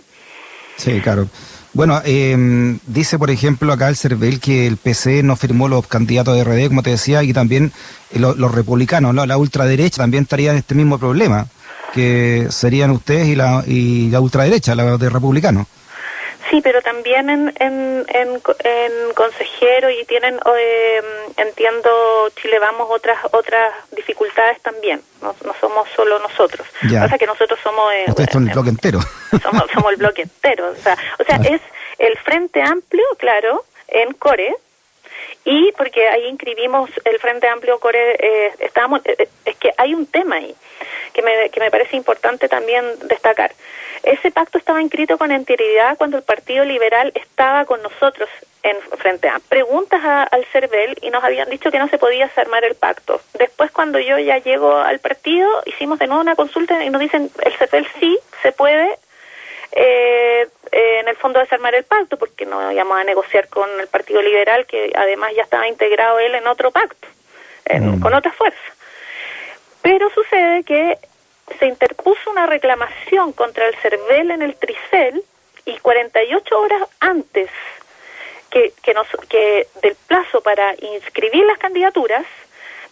Sí, 0.76 1.00
claro. 1.00 1.26
Bueno, 1.76 2.00
eh, 2.06 2.78
dice 2.86 3.18
por 3.18 3.30
ejemplo 3.30 3.70
acá 3.70 3.90
el 3.90 3.96
CERVEL 3.96 4.40
que 4.40 4.66
el 4.66 4.78
PC 4.78 5.22
no 5.22 5.36
firmó 5.36 5.68
los 5.68 5.86
candidatos 5.86 6.34
de 6.34 6.42
RD, 6.42 6.68
como 6.68 6.82
te 6.82 6.88
decía, 6.88 7.22
y 7.22 7.34
también 7.34 7.70
eh, 8.12 8.18
los 8.18 8.54
republicanos, 8.54 9.12
¿no? 9.12 9.26
la 9.26 9.36
ultraderecha 9.36 9.98
también 9.98 10.22
estaría 10.22 10.52
en 10.52 10.56
este 10.56 10.74
mismo 10.74 10.98
problema, 10.98 11.48
que 11.92 12.46
serían 12.48 12.92
ustedes 12.92 13.28
y 13.28 13.34
la, 13.34 13.62
y 13.66 14.08
la 14.08 14.22
ultraderecha, 14.22 14.74
la 14.74 14.96
de 14.96 15.10
republicanos. 15.10 15.66
Sí, 16.50 16.60
pero 16.62 16.80
también 16.80 17.28
en, 17.28 17.52
en, 17.58 18.06
en, 18.08 19.14
consejero 19.14 19.90
y 19.90 20.04
tienen, 20.04 20.38
eh, 20.56 21.02
entiendo, 21.36 22.30
Chile 22.40 22.58
Vamos 22.58 22.88
otras 22.90 23.18
otras 23.32 23.74
dificultades 23.94 24.60
también. 24.62 25.00
No, 25.22 25.34
no 25.44 25.54
somos 25.60 25.88
solo 25.96 26.18
nosotros. 26.20 26.66
Ya. 26.88 27.02
Pasa 27.02 27.18
que 27.18 27.26
nosotros 27.26 27.58
somos... 27.62 27.92
Eh, 27.92 28.04
Ustedes 28.08 28.30
son 28.32 28.46
el 28.46 28.54
bloque 28.54 28.70
entero. 28.70 29.00
Somos, 29.42 29.64
somos 29.72 29.92
el 29.92 29.96
bloque 29.96 30.22
entero. 30.22 30.70
O 30.70 30.82
sea, 30.82 30.96
o 31.18 31.24
sea 31.24 31.36
es 31.36 31.60
el 31.98 32.16
Frente 32.18 32.62
Amplio, 32.62 33.04
claro, 33.18 33.64
en 33.88 34.12
Core, 34.14 34.54
y 35.44 35.72
porque 35.78 36.08
ahí 36.08 36.26
inscribimos 36.26 36.90
el 37.04 37.18
Frente 37.20 37.46
Amplio 37.46 37.78
Core, 37.78 38.16
eh, 38.18 38.52
estábamos, 38.58 39.00
eh, 39.04 39.14
eh, 39.18 39.28
es 39.44 39.56
que 39.56 39.70
hay 39.78 39.94
un 39.94 40.06
tema 40.06 40.36
ahí 40.36 40.54
que 41.12 41.22
me, 41.22 41.50
que 41.50 41.60
me 41.60 41.70
parece 41.70 41.96
importante 41.96 42.48
también 42.48 42.84
destacar. 43.04 43.52
Ese 44.06 44.30
pacto 44.30 44.56
estaba 44.56 44.80
inscrito 44.80 45.18
con 45.18 45.32
anterioridad 45.32 45.98
cuando 45.98 46.16
el 46.16 46.22
Partido 46.22 46.64
Liberal 46.64 47.10
estaba 47.16 47.64
con 47.64 47.82
nosotros 47.82 48.28
en 48.62 48.76
Frente 48.98 49.28
a 49.28 49.40
preguntas 49.40 50.00
al 50.04 50.44
CERVEL 50.46 50.96
y 51.02 51.10
nos 51.10 51.24
habían 51.24 51.50
dicho 51.50 51.72
que 51.72 51.80
no 51.80 51.88
se 51.88 51.98
podía 51.98 52.30
armar 52.36 52.64
el 52.64 52.76
pacto. 52.76 53.20
Después 53.34 53.72
cuando 53.72 53.98
yo 53.98 54.16
ya 54.20 54.38
llego 54.38 54.76
al 54.76 55.00
partido, 55.00 55.48
hicimos 55.66 55.98
de 55.98 56.06
nuevo 56.06 56.22
una 56.22 56.36
consulta 56.36 56.84
y 56.84 56.90
nos 56.90 57.00
dicen 57.00 57.30
el 57.42 57.52
CERVEL 57.54 57.84
sí 57.98 58.16
se 58.42 58.52
puede 58.52 58.96
eh, 59.72 60.46
eh, 60.70 61.00
en 61.00 61.08
el 61.08 61.16
fondo 61.16 61.40
desarmar 61.40 61.74
el 61.74 61.82
pacto, 61.82 62.16
porque 62.16 62.46
no 62.46 62.70
íbamos 62.70 62.96
a 62.98 63.04
negociar 63.04 63.48
con 63.48 63.68
el 63.80 63.88
Partido 63.88 64.22
Liberal, 64.22 64.66
que 64.66 64.92
además 64.94 65.32
ya 65.36 65.42
estaba 65.42 65.66
integrado 65.66 66.20
él 66.20 66.36
en 66.36 66.46
otro 66.46 66.70
pacto, 66.70 67.08
mm. 67.68 68.00
con 68.00 68.14
otra 68.14 68.30
fuerza. 68.30 68.58
Pero 69.82 70.08
sucede 70.10 70.62
que 70.62 70.96
se 71.58 71.66
interpuso 71.66 72.30
una 72.30 72.46
reclamación 72.46 73.32
contra 73.32 73.66
el 73.68 73.76
CERVEL 73.76 74.30
en 74.32 74.42
el 74.42 74.56
Tricel 74.56 75.22
y 75.64 75.78
48 75.78 76.58
horas 76.58 76.82
antes 77.00 77.50
que, 78.50 78.72
que, 78.82 78.94
nos, 78.94 79.06
que 79.28 79.66
del 79.82 79.96
plazo 80.06 80.40
para 80.40 80.74
inscribir 80.80 81.44
las 81.44 81.58
candidaturas, 81.58 82.24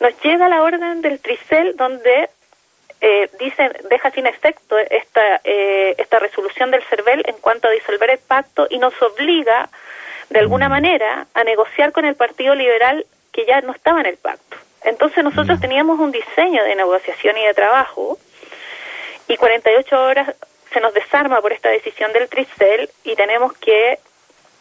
nos 0.01 0.21
llega 0.23 0.49
la 0.49 0.63
orden 0.63 1.03
del 1.03 1.21
Tricel 1.21 1.77
donde 1.77 2.29
eh, 3.01 3.29
dicen, 3.39 3.73
deja 3.91 4.11
sin 4.11 4.27
efecto 4.27 4.79
esta, 4.79 5.41
eh, 5.45 5.95
esta 5.99 6.19
resolución 6.19 6.71
del 6.71 6.83
CERVEL 6.85 7.23
en 7.27 7.37
cuanto 7.37 7.69
a 7.69 7.71
disolver 7.71 8.11
el 8.11 8.19
pacto 8.19 8.67
y 8.71 8.79
nos 8.79 8.95
obliga, 9.03 9.69
de 10.31 10.39
alguna 10.39 10.69
mm. 10.69 10.73
manera, 10.73 11.27
a 11.35 11.45
negociar 11.45 11.93
con 11.93 12.05
el 12.05 12.15
Partido 12.15 12.55
Liberal 12.55 13.07
que 13.33 13.45
ya 13.45 13.61
no 13.61 13.73
estaba 13.73 14.01
en 14.01 14.07
el 14.07 14.17
pacto. 14.17 14.57
Entonces 14.85 15.23
nosotros 15.23 15.59
mm. 15.59 15.61
teníamos 15.61 16.01
un 16.01 16.13
diseño 16.13 16.65
de 16.65 16.75
negociación 16.77 17.37
y 17.37 17.47
de 17.47 17.55
trabajo 17.55 18.19
y 19.29 19.37
48 19.37 20.03
horas 20.03 20.35
se 20.73 20.81
nos 20.81 20.93
desarma 20.93 21.41
por 21.41 21.53
esta 21.53 21.69
decisión 21.69 22.13
del 22.13 22.29
Tricel 22.29 22.91
y 23.05 23.15
tenemos 23.15 23.53
que 23.55 23.99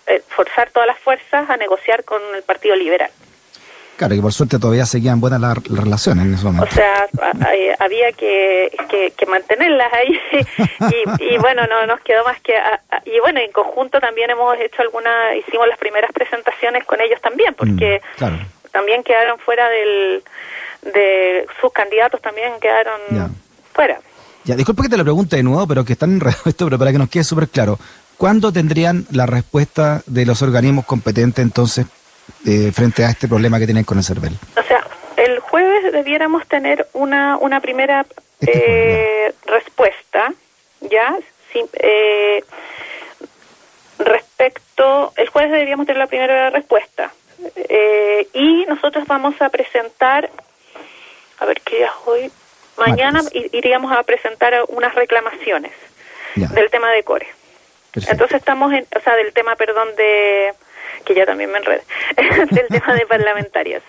eh, 0.05 0.22
forzar 0.29 0.70
todas 0.72 0.88
las 0.88 1.00
fuerzas 1.00 1.50
a 1.50 1.58
negociar 1.58 2.03
con 2.03 2.22
el 2.36 2.43
Partido 2.43 2.75
Liberal. 2.75 3.10
Claro, 3.96 4.15
que 4.15 4.22
por 4.22 4.34
suerte 4.34 4.60
todavía 4.60 4.86
seguían 4.86 5.20
buenas 5.22 5.39
las, 5.39 5.55
relaciones 5.70 6.25
en 6.25 6.34
ese 6.34 6.46
momento. 6.46 6.65
O 6.65 6.72
sea, 6.72 7.08
había 7.79 8.12
que, 8.12 8.72
que, 9.15 9.25
mantenerlas 9.27 9.93
ahí 9.93 10.20
y, 11.20 11.38
bueno, 11.38 11.65
no 11.67 11.86
nos 11.86 12.01
quedó 12.01 12.24
más 12.24 12.41
que... 12.41 12.55
y 13.05 13.20
bueno, 13.20 13.39
en 13.39 13.51
conjunto 13.51 14.00
también 14.00 14.32
hemos 14.32 14.60
hecho 14.60 14.82
algunas, 14.82 15.36
hicimos 15.38 15.67
las 15.67 15.77
primeras 15.77 16.12
presentaciones 16.12 16.84
con 16.86 17.01
ellos 17.01 17.22
también, 17.22 17.53
porque 17.53 18.01
mm, 18.20 18.72
también 18.72 19.03
quedaron 19.03 19.38
fuera 19.39 19.70
del... 19.70 20.24
de 20.82 21.48
sus 21.62 21.72
candidatos 21.72 22.20
también 22.20 22.60
quedaron 22.60 23.00
fuera. 23.74 24.00
Ya, 24.45 24.55
disculpe 24.55 24.83
que 24.83 24.89
te 24.89 24.97
lo 24.97 25.03
pregunte 25.03 25.38
de 25.38 25.43
nuevo, 25.43 25.65
pero 25.67 25.85
que 25.85 25.93
están 25.93 26.13
en 26.13 26.21
esto, 26.45 26.65
pero 26.65 26.77
para 26.77 26.91
que 26.91 26.97
nos 26.97 27.09
quede 27.09 27.23
súper 27.23 27.47
claro. 27.47 27.79
¿Cuándo 28.17 28.51
tendrían 28.51 29.05
la 29.12 29.25
respuesta 29.25 30.01
de 30.05 30.25
los 30.25 30.41
organismos 30.41 30.85
competentes 30.85 31.43
entonces 31.43 31.85
eh, 32.45 32.71
frente 32.73 33.03
a 33.05 33.09
este 33.09 33.27
problema 33.27 33.59
que 33.59 33.65
tienen 33.65 33.83
con 33.85 33.97
el 33.97 34.03
CERVEL? 34.03 34.38
O 34.57 34.63
sea, 34.63 34.85
el 35.17 35.39
jueves 35.39 35.91
debiéramos 35.91 36.45
tener 36.47 36.88
una, 36.93 37.38
una 37.38 37.59
primera 37.59 38.05
este 38.39 39.27
eh, 39.27 39.33
respuesta, 39.45 40.33
¿ya? 40.81 41.17
Eh, 41.53 42.43
respecto, 44.00 45.13
el 45.15 45.29
jueves 45.29 45.51
deberíamos 45.51 45.85
tener 45.85 46.00
la 46.00 46.07
primera 46.07 46.50
respuesta. 46.50 47.12
y 48.33 48.65
nosotros 48.67 49.05
vamos 49.07 49.41
a 49.41 49.50
presentar, 49.50 50.29
a 51.39 51.45
ver 51.45 51.62
qué 51.62 51.77
día 51.77 51.88
es 51.88 51.93
hoy, 52.05 52.31
mañana 52.88 53.22
iríamos 53.52 53.92
a 53.92 54.04
presentar 54.04 54.54
unas 54.70 54.94
reclamaciones 54.96 55.72
del 56.36 56.70
tema 56.70 56.92
de 56.92 57.04
core. 57.04 57.28
Entonces 57.96 58.38
estamos 58.38 58.74
en, 58.74 58.88
o 58.96 59.00
sea, 59.02 59.16
del 59.16 59.34
tema, 59.34 59.56
perdón, 59.56 59.96
de 59.96 60.54
que 61.06 61.13
ya 61.13 61.25
también 61.25 61.52
me 61.52 61.60
enredé, 61.60 61.84
del 62.52 62.68
tema 62.68 62.96
de 62.96 63.06
parlamentarias. 63.06 63.84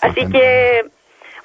Así 0.00 0.28
que, 0.28 0.84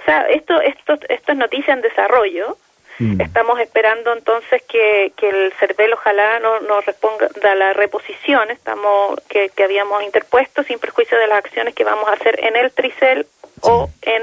o 0.01 0.05
sea, 0.05 0.21
esto, 0.23 0.59
esto, 0.61 0.97
esto 1.07 1.31
es 1.31 1.37
noticia 1.37 1.73
en 1.73 1.81
desarrollo. 1.81 2.57
Mm. 2.99 3.21
Estamos 3.21 3.59
esperando 3.59 4.11
entonces 4.13 4.61
que, 4.63 5.13
que 5.15 5.29
el 5.29 5.53
CERVEL 5.53 5.93
ojalá 5.93 6.39
no 6.39 6.59
nos 6.61 6.85
responda 6.85 7.29
a 7.43 7.55
la 7.55 7.71
reposición 7.71 8.51
estamos 8.51 9.17
que, 9.29 9.49
que 9.55 9.63
habíamos 9.63 10.03
interpuesto 10.03 10.63
sin 10.63 10.79
perjuicio 10.79 11.17
de 11.17 11.27
las 11.27 11.37
acciones 11.37 11.73
que 11.75 11.85
vamos 11.85 12.09
a 12.09 12.13
hacer 12.13 12.43
en 12.43 12.57
el 12.57 12.71
TRICEL 12.71 13.25
o 13.61 13.89
en 14.01 14.21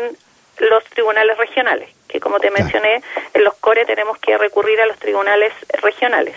los 0.59 0.85
tribunales 0.85 1.39
regionales, 1.39 1.89
que 2.17 2.21
como 2.21 2.39
te 2.41 2.51
mencioné, 2.51 3.03
en 3.35 3.45
los 3.45 3.55
CORE 3.57 3.85
tenemos 3.85 4.17
que 4.19 4.39
recurrir 4.39 4.81
a 4.81 4.87
los 4.87 4.99
tribunales 4.99 5.53
regionales. 5.83 6.35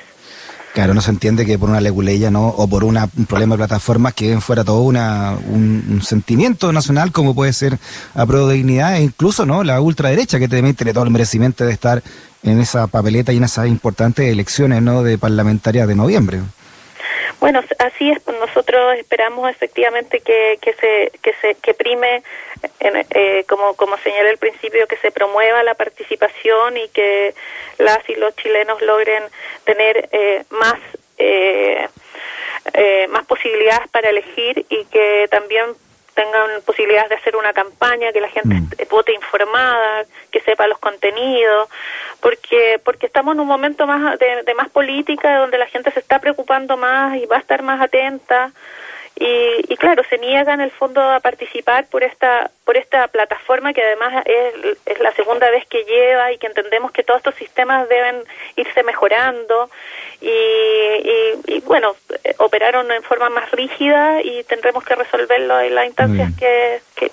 Claro, 0.74 0.94
no 0.94 1.02
se 1.02 1.10
entiende 1.10 1.46
que 1.46 1.58
por 1.58 1.70
una 1.70 1.80
leguleya 1.80 2.30
¿no? 2.30 2.50
o 2.50 2.68
por 2.68 2.84
una, 2.84 3.10
un 3.18 3.26
problema 3.26 3.56
de 3.56 3.60
plataformas 3.60 4.14
que 4.14 4.40
fuera 4.40 4.64
todo 4.64 4.82
una, 4.82 5.36
un, 5.48 6.02
sentimiento 6.04 6.72
nacional 6.72 7.12
como 7.12 7.34
puede 7.34 7.54
ser 7.54 7.78
a 8.14 8.26
prueba 8.26 8.48
de 8.50 8.56
dignidad 8.56 8.96
e 8.98 9.02
incluso 9.02 9.46
no 9.46 9.64
la 9.64 9.82
ultraderecha 9.82 10.38
que 10.38 10.48
también 10.48 10.76
tiene 10.76 10.94
todo 10.94 11.06
el 11.06 11.12
merecimiento 11.12 11.66
de 11.66 11.74
estar 11.74 12.04
en 12.44 12.60
esa 12.60 12.88
papeleta 12.88 13.34
y 13.34 13.38
en 13.38 13.46
esas 13.46 13.68
importantes 13.68 14.32
elecciones 14.32 14.82
¿no? 14.82 15.02
de 15.02 15.18
parlamentarias 15.18 15.88
de 15.88 15.96
noviembre. 15.96 16.40
Bueno, 17.40 17.62
así 17.80 18.12
es. 18.12 18.20
Pues 18.22 18.38
nosotros 18.38 18.98
esperamos 18.98 19.50
efectivamente 19.50 20.20
que, 20.20 20.60
que 20.62 20.74
se 20.74 21.12
que 21.22 21.34
se 21.42 21.56
que 21.56 21.74
prime, 21.74 22.22
eh, 22.82 23.46
como 23.48 23.76
como 23.76 23.98
señalé 23.98 24.32
al 24.32 24.38
principio, 24.38 24.88
que 24.88 24.98
se 24.98 25.12
promueva 25.12 25.64
la 25.64 25.76
participación 25.76 26.78
y 26.78 26.88
que 26.90 27.34
las 27.78 28.08
y 28.10 28.16
los 28.16 28.36
chilenos 28.36 28.82
logren 28.82 29.24
tener 29.64 30.10
eh, 30.12 30.44
más 30.50 30.80
eh, 31.18 31.88
más 33.10 33.26
posibilidades 33.26 33.88
para 33.90 34.10
elegir 34.10 34.66
y 34.70 34.86
que 34.86 35.28
también 35.30 35.66
tengan 36.20 36.62
posibilidades 36.66 37.10
de 37.10 37.16
hacer 37.16 37.38
una 37.38 37.54
campaña, 37.54 38.12
que 38.12 38.20
la 38.20 38.28
gente 38.28 38.56
mm. 38.56 38.90
vote 38.90 39.14
informada, 39.14 40.04
que 40.32 40.42
sepa 40.42 40.68
los 40.68 40.78
contenidos, 40.78 41.70
porque 42.20 42.82
porque 42.84 43.06
estamos 43.06 43.36
en 43.36 43.40
un 43.40 43.48
momento 43.48 43.88
más 43.88 44.20
de, 44.20 44.54
más 44.54 44.70
política 44.70 45.38
donde 45.38 45.58
la 45.58 45.68
gente 45.68 45.92
se 45.92 46.02
está 46.02 46.20
preocupando 46.20 46.76
más 46.76 47.16
y 47.16 47.26
va 47.26 47.38
a 47.38 47.40
estar 47.40 47.62
más 47.62 47.80
atenta 47.80 48.52
y, 49.20 49.76
claro 49.76 50.04
se 50.10 50.18
niega 50.18 50.54
en 50.54 50.62
el 50.62 50.72
fondo 50.72 51.02
a 51.02 51.20
participar 51.20 51.88
por 51.88 52.04
esta 52.04 52.52
por 52.66 52.78
esta 52.78 53.08
plataforma 53.08 53.74
que 53.74 53.82
además 53.82 54.24
es, 54.26 54.78
es 54.86 55.00
la 55.00 55.12
segunda 55.14 55.50
vez 55.50 55.66
que 55.68 55.84
lleva 55.84 56.32
y 56.32 56.38
que 56.38 56.48
entendemos 56.48 56.92
que 56.92 57.04
todos 57.04 57.20
estos 57.20 57.36
sistemas 57.36 57.88
deben 57.90 58.24
irse 58.56 58.84
mejorando. 58.84 59.70
Y, 60.22 60.30
y, 61.48 61.60
bueno 61.62 61.96
operaron 62.38 62.92
en 62.92 63.04
forma 63.04 63.30
más 63.30 63.52
rígida 63.52 64.22
y 64.22 64.44
tendremos 64.44 64.84
que 64.84 64.96
resolverlo 64.96 65.60
en 65.60 65.76
las 65.76 65.86
instancias 65.86 66.32
que, 66.38 66.82
que, 66.96 67.12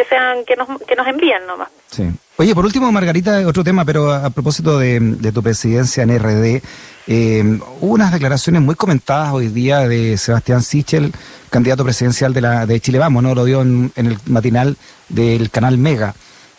que 0.00 0.08
sean 0.08 0.44
que 0.46 0.56
nos 0.56 0.68
que 0.88 0.96
nos 0.96 1.06
envían 1.06 1.46
nomás 1.46 1.68
sí 1.90 2.10
Oye, 2.40 2.54
por 2.54 2.64
último, 2.64 2.90
Margarita, 2.90 3.46
otro 3.46 3.62
tema, 3.62 3.84
pero 3.84 4.10
a, 4.10 4.30
propósito 4.30 4.78
de, 4.78 5.30
tu 5.30 5.42
presidencia 5.42 6.04
en 6.04 6.18
RD, 6.18 6.62
eh, 7.06 7.60
hubo 7.82 7.92
unas 7.92 8.12
declaraciones 8.12 8.62
muy 8.62 8.76
comentadas 8.76 9.34
hoy 9.34 9.48
día 9.48 9.86
de 9.86 10.16
Sebastián 10.16 10.62
Sichel, 10.62 11.12
candidato 11.50 11.84
presidencial 11.84 12.32
de, 12.32 12.40
la, 12.40 12.64
de 12.64 12.80
Chile 12.80 12.98
Vamos, 12.98 13.22
¿no? 13.22 13.34
Lo 13.34 13.44
dio 13.44 13.60
en, 13.60 13.92
en 13.94 14.06
el 14.06 14.18
matinal 14.24 14.78
del 15.10 15.50
canal 15.50 15.76
Mega. 15.76 16.14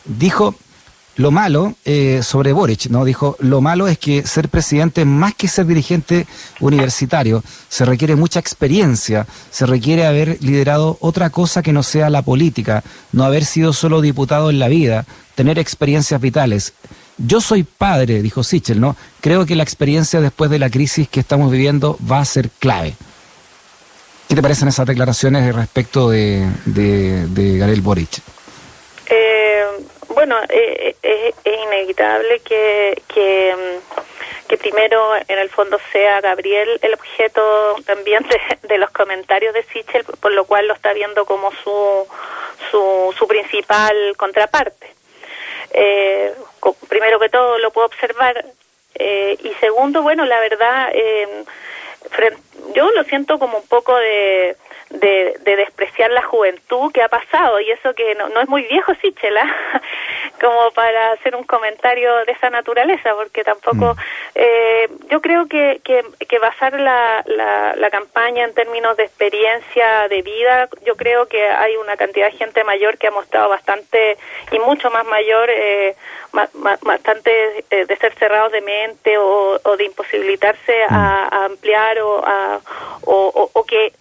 Dijo 0.05 0.53
lo 1.17 1.31
malo 1.31 1.75
eh, 1.85 2.21
sobre 2.23 2.53
Boric, 2.53 2.87
¿no? 2.87 3.03
Dijo, 3.05 3.35
lo 3.39 3.61
malo 3.61 3.87
es 3.87 3.97
que 3.97 4.25
ser 4.25 4.49
presidente, 4.49 5.05
más 5.05 5.35
que 5.35 5.47
ser 5.47 5.65
dirigente 5.65 6.25
universitario, 6.59 7.43
se 7.69 7.85
requiere 7.85 8.15
mucha 8.15 8.39
experiencia, 8.39 9.27
se 9.49 9.65
requiere 9.65 10.05
haber 10.05 10.41
liderado 10.41 10.97
otra 11.01 11.29
cosa 11.29 11.61
que 11.61 11.73
no 11.73 11.83
sea 11.83 12.09
la 12.09 12.21
política, 12.21 12.83
no 13.11 13.23
haber 13.23 13.45
sido 13.45 13.73
solo 13.73 14.01
diputado 14.01 14.49
en 14.49 14.59
la 14.59 14.67
vida, 14.67 15.05
tener 15.35 15.59
experiencias 15.59 16.21
vitales. 16.21 16.73
Yo 17.17 17.41
soy 17.41 17.63
padre, 17.63 18.21
dijo 18.21 18.43
Sichel, 18.43 18.79
¿no? 18.79 18.95
Creo 19.19 19.45
que 19.45 19.55
la 19.55 19.63
experiencia 19.63 20.21
después 20.21 20.49
de 20.49 20.59
la 20.59 20.69
crisis 20.69 21.07
que 21.07 21.19
estamos 21.19 21.51
viviendo 21.51 21.99
va 22.09 22.19
a 22.19 22.25
ser 22.25 22.49
clave. 22.49 22.95
¿Qué 24.27 24.35
te 24.35 24.41
parecen 24.41 24.69
esas 24.69 24.87
declaraciones 24.87 25.53
respecto 25.53 26.09
de, 26.09 26.49
de, 26.65 27.27
de 27.27 27.57
Garel 27.57 27.81
Boric? 27.81 28.21
Bueno, 30.21 30.37
eh, 30.49 30.95
eh, 31.01 31.33
es 31.43 31.59
inevitable 31.63 32.41
que, 32.41 33.01
que, 33.11 33.55
mm, 33.57 34.47
que, 34.47 34.55
primero 34.55 35.15
en 35.15 35.39
el 35.39 35.49
fondo 35.49 35.79
sea 35.91 36.21
Gabriel 36.21 36.77
el 36.83 36.93
objeto 36.93 37.75
también 37.87 38.23
de, 38.61 38.77
los 38.77 38.91
comentarios 38.91 39.51
de 39.55 39.63
Sichel, 39.63 40.03
por 40.19 40.31
lo 40.33 40.45
cual 40.45 40.67
lo 40.67 40.75
está 40.75 40.93
viendo 40.93 41.25
como 41.25 41.51
su, 41.63 42.07
su, 42.69 43.15
su 43.17 43.27
principal 43.27 44.13
contraparte. 44.15 44.93
Eh, 45.71 46.35
primero 46.87 47.19
que 47.19 47.29
todo 47.29 47.57
lo 47.57 47.71
puedo 47.71 47.87
observar 47.87 48.45
eh, 48.93 49.35
y 49.41 49.49
segundo, 49.55 50.03
bueno, 50.03 50.23
la 50.25 50.39
verdad, 50.39 50.91
eh, 50.93 51.45
yo 52.75 52.89
lo 52.91 53.03
siento 53.03 53.39
como 53.39 53.57
un 53.57 53.67
poco 53.67 53.95
de 53.95 54.55
de, 54.99 55.39
despreciar 55.43 56.11
la 56.11 56.21
juventud 56.21 56.91
que 56.91 57.01
ha 57.01 57.07
pasado 57.07 57.59
y 57.59 57.71
eso 57.71 57.93
que 57.93 58.15
no, 58.15 58.29
no 58.29 58.41
es 58.41 58.49
muy 58.49 58.63
viejo 58.63 58.93
Sichela 58.95 59.43
como 60.41 60.71
para 60.71 61.13
hacer 61.13 61.35
un 61.35 61.43
comentario 61.43 62.13
de 62.25 62.31
esa 62.31 62.49
naturaleza 62.49 63.13
porque 63.15 63.43
tampoco 63.43 63.93
mm. 63.93 63.99
eh, 64.35 64.89
yo 65.09 65.21
creo 65.21 65.47
que, 65.47 65.81
que, 65.83 66.03
que 66.27 66.39
basar 66.39 66.73
la, 66.79 67.23
la, 67.25 67.75
la, 67.75 67.89
campaña 67.89 68.43
en 68.43 68.53
términos 68.53 68.97
de 68.97 69.03
experiencia 69.03 70.07
de 70.09 70.21
vida 70.21 70.67
yo 70.85 70.95
creo 70.95 71.27
que 71.27 71.41
hay 71.43 71.75
una 71.77 71.95
cantidad 71.95 72.31
de 72.31 72.37
gente 72.37 72.63
mayor 72.63 72.97
que 72.97 73.07
ha 73.07 73.11
mostrado 73.11 73.49
bastante 73.49 74.17
y 74.51 74.59
mucho 74.59 74.89
más 74.91 75.05
mayor 75.05 75.49
eh, 75.49 75.95
bastante 76.81 77.65
eh, 77.69 77.85
de 77.85 77.95
ser 77.97 78.13
cerrados 78.15 78.51
de 78.51 78.61
mente 78.61 79.17
o, 79.17 79.59
o 79.63 79.77
de 79.77 79.85
imposibilitarse 79.85 80.83
a, 80.89 80.89
mm. 80.89 81.33
a 81.33 81.45
ampliar 81.45 81.90
o, 81.99 82.23
a, 82.25 82.59
o, 83.03 83.49
o 83.53 83.63
que 83.65 83.93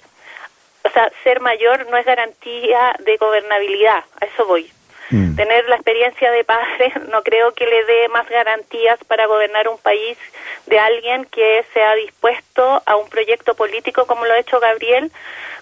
o 0.83 0.91
sea, 0.91 1.11
ser 1.23 1.41
mayor 1.41 1.87
no 1.91 1.97
es 1.97 2.07
garantía 2.07 2.95
de 3.01 3.17
gobernabilidad, 3.17 4.05
a 4.21 4.25
eso 4.25 4.47
voy. 4.47 4.71
Mm. 5.11 5.35
Tener 5.35 5.69
la 5.69 5.75
experiencia 5.75 6.31
de 6.31 6.45
padre 6.45 6.93
no 7.11 7.23
creo 7.23 7.53
que 7.53 7.67
le 7.67 7.85
dé 7.85 8.09
más 8.09 8.29
garantías 8.29 8.99
para 9.07 9.27
gobernar 9.27 9.69
un 9.69 9.79
país 9.79 10.17
de 10.67 10.79
alguien 10.79 11.25
que 11.27 11.65
sea 11.75 11.95
dispuesto 11.97 12.83
a 12.87 12.97
un 12.97 13.09
proyecto 13.09 13.55
político 13.55 14.07
como 14.07 14.25
lo 14.25 14.33
ha 14.35 14.39
hecho 14.39 14.61
Gabriel, 14.61 15.11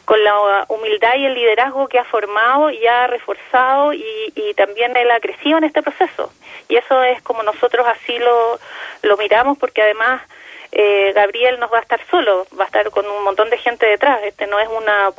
con 0.05 0.23
la 0.23 0.65
humildad 0.69 1.15
y 1.17 1.27
el 1.27 1.35
liderazgo 1.35 1.89
que 1.89 1.99
ha 1.99 2.05
formado 2.05 2.71
y 2.71 2.87
ha 2.87 3.07
reforzado 3.07 3.93
y, 3.93 4.33
y 4.35 4.55
también 4.55 4.97
él 4.97 5.11
ha 5.11 5.21
crecido 5.21 5.59
en 5.59 5.65
este 5.65 5.83
proceso. 5.83 6.33
Y 6.69 6.77
eso 6.77 7.03
es 7.03 7.21
como 7.23 7.43
nosotros 7.43 7.87
así 7.87 8.19
lo, 8.19 8.59
lo 9.03 9.17
miramos 9.17 9.59
porque 9.59 9.83
además 9.83 10.23
eh, 10.73 11.13
Gabriel 11.15 11.59
nos 11.59 11.73
va 11.73 11.79
a 11.79 11.83
estar 11.83 12.01
solo, 12.11 12.47
va 12.59 12.65
a 12.65 12.67
estar 12.67 12.91
con 12.91 13.07
un 13.07 13.25
montón 13.25 13.51
de 13.51 13.59
gente 13.59 13.87
detrás. 13.87 14.21
Este 14.25 14.47
no 14.47 14.59
es 14.59 14.69
una, 14.69 15.11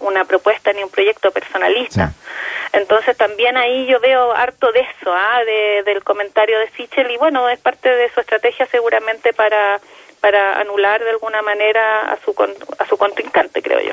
una 0.00 0.24
propuesta 0.24 0.72
ni 0.72 0.82
un 0.82 0.90
proyecto 0.90 1.30
personalista. 1.30 2.12
Entonces 2.72 3.16
también 3.16 3.56
ahí 3.56 3.86
yo 3.86 4.00
veo 4.00 4.32
harto 4.32 4.72
de 4.72 4.80
eso, 4.80 5.12
¿ah? 5.12 5.40
del 5.84 6.02
comentario 6.02 6.58
de 6.58 6.70
Sichel 6.70 7.10
y 7.10 7.16
bueno, 7.16 7.48
es 7.48 7.58
parte 7.60 7.88
de 7.88 8.10
su 8.10 8.20
estrategia 8.20 8.66
seguramente 8.66 9.32
para, 9.32 9.80
para 10.20 10.60
anular 10.60 11.02
de 11.02 11.10
alguna 11.10 11.40
manera 11.42 12.12
a 12.12 12.18
su, 12.24 12.34
a 12.78 12.86
su 12.86 12.96
contrincante, 12.96 13.62
creo 13.62 13.80
yo. 13.80 13.92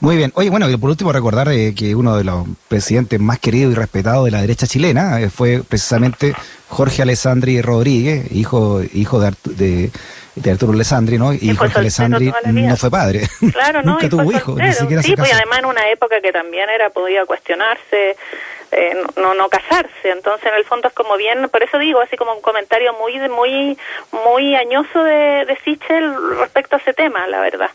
Muy 0.00 0.16
bien. 0.16 0.30
Oye, 0.34 0.50
bueno, 0.50 0.68
y 0.68 0.76
por 0.76 0.90
último 0.90 1.12
recordar 1.12 1.48
eh, 1.48 1.74
que 1.74 1.94
uno 1.94 2.16
de 2.16 2.24
los 2.24 2.46
presidentes 2.68 3.18
más 3.18 3.38
queridos 3.38 3.72
y 3.72 3.76
respetados 3.76 4.26
de 4.26 4.30
la 4.30 4.40
derecha 4.40 4.66
chilena 4.66 5.20
eh, 5.20 5.30
fue 5.30 5.62
precisamente 5.66 6.34
Jorge 6.68 7.02
Alessandri 7.02 7.62
Rodríguez, 7.62 8.30
hijo, 8.32 8.80
hijo 8.92 9.20
de, 9.20 9.90
de, 10.34 10.50
Arturo 10.50 10.72
Alessandri, 10.72 11.16
¿no? 11.16 11.32
Y, 11.32 11.54
Jorge 11.54 11.78
Alessandri 11.78 12.32
no 12.44 12.76
fue 12.76 12.90
padre. 12.90 13.22
Claro, 13.52 13.82
¿no? 13.84 13.92
Nunca 13.92 14.08
tuvo 14.08 14.32
hijo, 14.32 14.56
ni 14.56 14.72
siquiera 14.72 15.02
Sí, 15.02 15.14
pues 15.16 15.32
además 15.32 15.60
en 15.60 15.66
una 15.66 15.88
época 15.90 16.20
que 16.20 16.32
también 16.32 16.68
era, 16.68 16.90
podía 16.90 17.24
cuestionarse, 17.24 18.16
eh, 18.72 18.96
no, 19.16 19.34
no 19.34 19.48
casarse. 19.48 20.10
Entonces, 20.10 20.46
en 20.50 20.58
el 20.58 20.64
fondo 20.64 20.88
es 20.88 20.94
como 20.94 21.16
bien, 21.16 21.48
por 21.48 21.62
eso 21.62 21.78
digo, 21.78 22.00
así 22.00 22.16
como 22.16 22.34
un 22.34 22.42
comentario 22.42 22.92
muy, 22.94 23.16
muy, 23.28 23.78
muy 24.24 24.56
añoso 24.56 25.04
de, 25.04 25.44
de 25.46 25.56
Sichel 25.64 26.14
respecto 26.38 26.76
a 26.76 26.78
ese 26.80 26.94
tema, 26.94 27.26
la 27.28 27.40
verdad. 27.40 27.70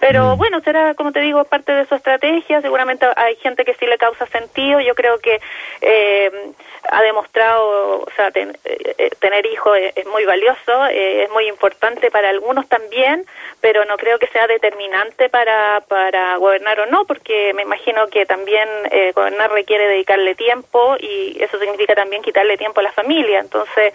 Pero 0.00 0.34
bueno, 0.36 0.60
será, 0.62 0.94
como 0.94 1.12
te 1.12 1.20
digo, 1.20 1.44
parte 1.44 1.72
de 1.72 1.86
su 1.86 1.94
estrategia. 1.94 2.62
Seguramente 2.62 3.06
hay 3.16 3.36
gente 3.36 3.66
que 3.66 3.74
sí 3.74 3.84
le 3.86 3.98
causa 3.98 4.26
sentido. 4.26 4.80
Yo 4.80 4.94
creo 4.94 5.18
que 5.18 5.38
eh, 5.82 6.52
ha 6.90 7.02
demostrado, 7.02 8.00
o 8.00 8.08
sea, 8.16 8.28
eh, 8.34 8.52
eh, 8.64 9.10
tener 9.18 9.46
hijos 9.46 9.78
es, 9.94 10.06
muy 10.06 10.24
valioso, 10.24 10.86
es 10.90 11.30
muy 11.30 11.46
importante 11.48 12.10
para 12.10 12.30
algunos 12.30 12.68
también, 12.68 13.24
pero 13.60 13.84
no 13.84 13.96
creo 13.96 14.18
que 14.18 14.26
sea 14.26 14.46
determinante 14.46 15.28
para, 15.28 15.82
para 15.88 16.36
gobernar 16.36 16.80
o 16.80 16.86
no, 16.86 17.04
porque 17.04 17.52
me 17.54 17.62
imagino 17.62 18.08
que 18.08 18.26
también 18.26 18.68
gobernar 19.14 19.50
requiere 19.52 19.86
dedicarle 19.86 20.34
tiempo 20.34 20.96
y 20.98 21.36
eso 21.40 21.58
significa 21.58 21.94
también 21.94 22.22
quitarle 22.22 22.56
tiempo 22.56 22.80
a 22.80 22.84
la 22.84 22.92
familia. 22.92 23.40
Entonces, 23.40 23.94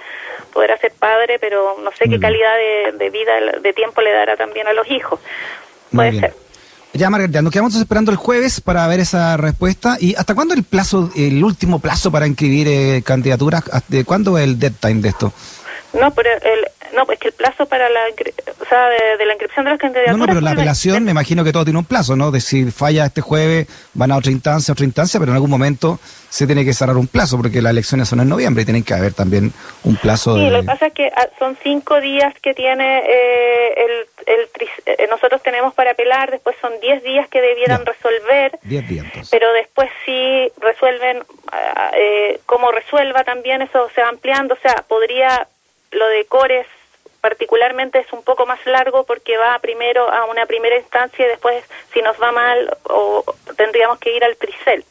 podrá 0.53 0.77
ser 0.77 0.93
padre, 0.97 1.37
pero 1.39 1.75
no 1.81 1.91
sé 1.91 2.09
qué 2.09 2.17
mm. 2.17 2.21
calidad 2.21 2.55
de, 2.55 2.91
de 2.93 3.09
vida, 3.09 3.39
de 3.59 3.73
tiempo 3.73 4.01
le 4.01 4.11
dará 4.11 4.37
también 4.37 4.67
a 4.67 4.73
los 4.73 4.89
hijos. 4.89 5.19
Puede 5.93 6.13
ser. 6.19 6.44
Ya, 6.95 7.09
Margarita, 7.09 7.41
nos 7.41 7.51
quedamos 7.51 7.75
esperando 7.75 8.09
el 8.11 8.15
jueves 8.15 8.61
para 8.61 8.87
ver 8.87 9.01
esa 9.01 9.35
respuesta. 9.35 9.97
¿Y 9.99 10.15
hasta 10.15 10.33
cuándo 10.33 10.53
el 10.53 10.63
plazo, 10.63 11.11
el 11.13 11.43
último 11.43 11.79
plazo 11.79 12.09
para 12.09 12.25
inscribir 12.25 12.69
eh, 12.69 13.01
candidaturas? 13.03 13.65
¿De 13.89 14.05
cuándo 14.05 14.37
es 14.37 14.45
el 14.45 14.57
dead 14.57 14.71
time 14.79 15.01
de 15.01 15.09
esto? 15.09 15.33
No, 15.91 16.11
pero 16.11 16.29
el, 16.29 16.65
no, 16.95 17.05
pues 17.05 17.19
que 17.19 17.27
el 17.27 17.33
plazo 17.33 17.65
para 17.65 17.89
la, 17.89 18.01
o 18.59 18.65
sea, 18.65 18.87
de, 18.87 19.25
la 19.25 19.33
inscripción 19.33 19.65
de 19.65 19.71
las 19.71 19.79
candidaturas... 19.79 20.17
No, 20.17 20.25
no, 20.25 20.27
pero 20.27 20.41
la 20.41 20.51
apelación, 20.51 21.03
me 21.03 21.11
imagino 21.11 21.43
que 21.43 21.51
todo 21.51 21.65
tiene 21.65 21.79
un 21.79 21.85
plazo, 21.85 22.15
¿no? 22.15 22.31
De 22.31 22.41
si 22.41 22.71
falla 22.71 23.05
este 23.05 23.21
jueves, 23.21 23.67
van 23.93 24.11
a 24.11 24.17
otra 24.17 24.31
instancia, 24.31 24.71
otra 24.71 24.85
instancia, 24.85 25.19
pero 25.19 25.31
en 25.31 25.35
algún 25.35 25.49
momento 25.49 25.99
se 26.29 26.45
tiene 26.45 26.65
que 26.65 26.73
cerrar 26.73 26.97
un 26.97 27.07
plazo, 27.07 27.37
porque 27.37 27.61
las 27.61 27.71
elecciones 27.71 28.09
son 28.09 28.19
en 28.19 28.27
noviembre 28.27 28.63
y 28.63 28.65
tienen 28.65 28.83
que 28.83 28.93
haber 28.93 29.13
también 29.13 29.53
un 29.83 29.95
plazo 29.95 30.35
sí, 30.35 30.43
de... 30.43 30.51
lo 30.51 30.59
que 30.61 30.65
pasa 30.65 30.87
es 30.87 30.93
que 30.93 31.07
ah, 31.15 31.27
son 31.39 31.57
cinco 31.63 32.01
días 32.01 32.33
que 32.41 32.53
tiene 32.53 32.99
eh, 33.07 33.73
el, 33.77 33.91
el, 34.25 34.49
eh, 34.85 35.07
nosotros 35.09 35.41
tenemos 35.43 35.73
para 35.73 35.91
apelar, 35.91 36.31
después 36.31 36.55
son 36.59 36.73
diez 36.81 37.01
días 37.03 37.29
que 37.29 37.41
debieran 37.41 37.85
resolver. 37.85 38.59
Diez 38.63 38.87
días, 38.87 39.05
Pero 39.31 39.51
después 39.53 39.89
sí 40.05 40.51
resuelven, 40.59 41.23
ah, 41.51 41.91
eh, 41.95 42.39
como 42.45 42.71
resuelva 42.71 43.23
también, 43.23 43.61
eso 43.61 43.89
se 43.95 44.01
va 44.01 44.09
ampliando, 44.09 44.55
o 44.55 44.59
sea, 44.61 44.83
podría, 44.87 45.47
lo 45.91 46.07
de 46.07 46.25
Cores 46.25 46.67
particularmente 47.25 47.97
es 47.97 48.13
un 48.13 48.21
poco 48.21 48.45
más 48.45 48.59
largo 48.67 49.03
porque 49.03 49.35
va 49.35 49.57
primero 49.57 50.07
a 50.13 50.25
una 50.25 50.45
primera 50.45 50.77
instancia 50.77 51.25
y 51.25 51.29
después 51.29 51.63
si 51.91 51.99
nos 52.03 52.15
va 52.21 52.31
mal 52.31 52.77
o 52.83 53.23
tendríamos 53.57 53.97
que 53.97 54.15
ir 54.15 54.23
al 54.23 54.35
Tricel. 54.37 54.85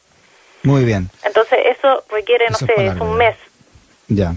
Muy 0.63 0.83
bien. 0.83 1.09
Entonces 1.23 1.59
eso 1.65 2.03
requiere, 2.11 2.49
no 2.49 2.57
sé, 2.57 2.73
es 2.87 2.99
un 2.99 3.15
mes. 3.15 3.37
Ya. 4.09 4.33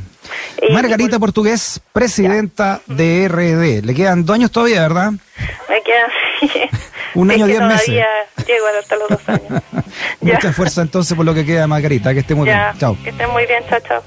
Margarita 0.70 1.18
Portugués, 1.18 1.80
presidenta 1.92 2.82
de 2.86 3.26
RD. 3.26 3.84
Le 3.84 3.94
quedan 3.96 4.24
dos 4.24 4.34
años 4.34 4.52
todavía, 4.52 4.82
¿verdad? 4.82 5.10
Me 5.68 5.82
quedan, 5.82 6.10
Un 7.14 7.32
año, 7.32 7.46
diez 7.46 7.60
meses. 7.62 7.88
llego 8.46 8.66
hasta 8.78 8.94
los 8.94 9.08
dos 9.08 9.28
años. 9.28 9.60
Mucha 10.20 10.52
fuerza 10.52 10.82
entonces 10.82 11.16
por 11.16 11.26
lo 11.26 11.34
que 11.34 11.44
queda, 11.44 11.66
Margarita. 11.66 12.14
Que 12.14 12.20
esté 12.20 12.36
muy 12.36 12.46
bien. 12.46 12.60
Chao. 12.78 12.96
Que 13.02 13.10
esté 13.10 13.26
muy 13.26 13.44
bien. 13.46 13.64
Chao, 13.68 13.80
chao. 13.80 14.02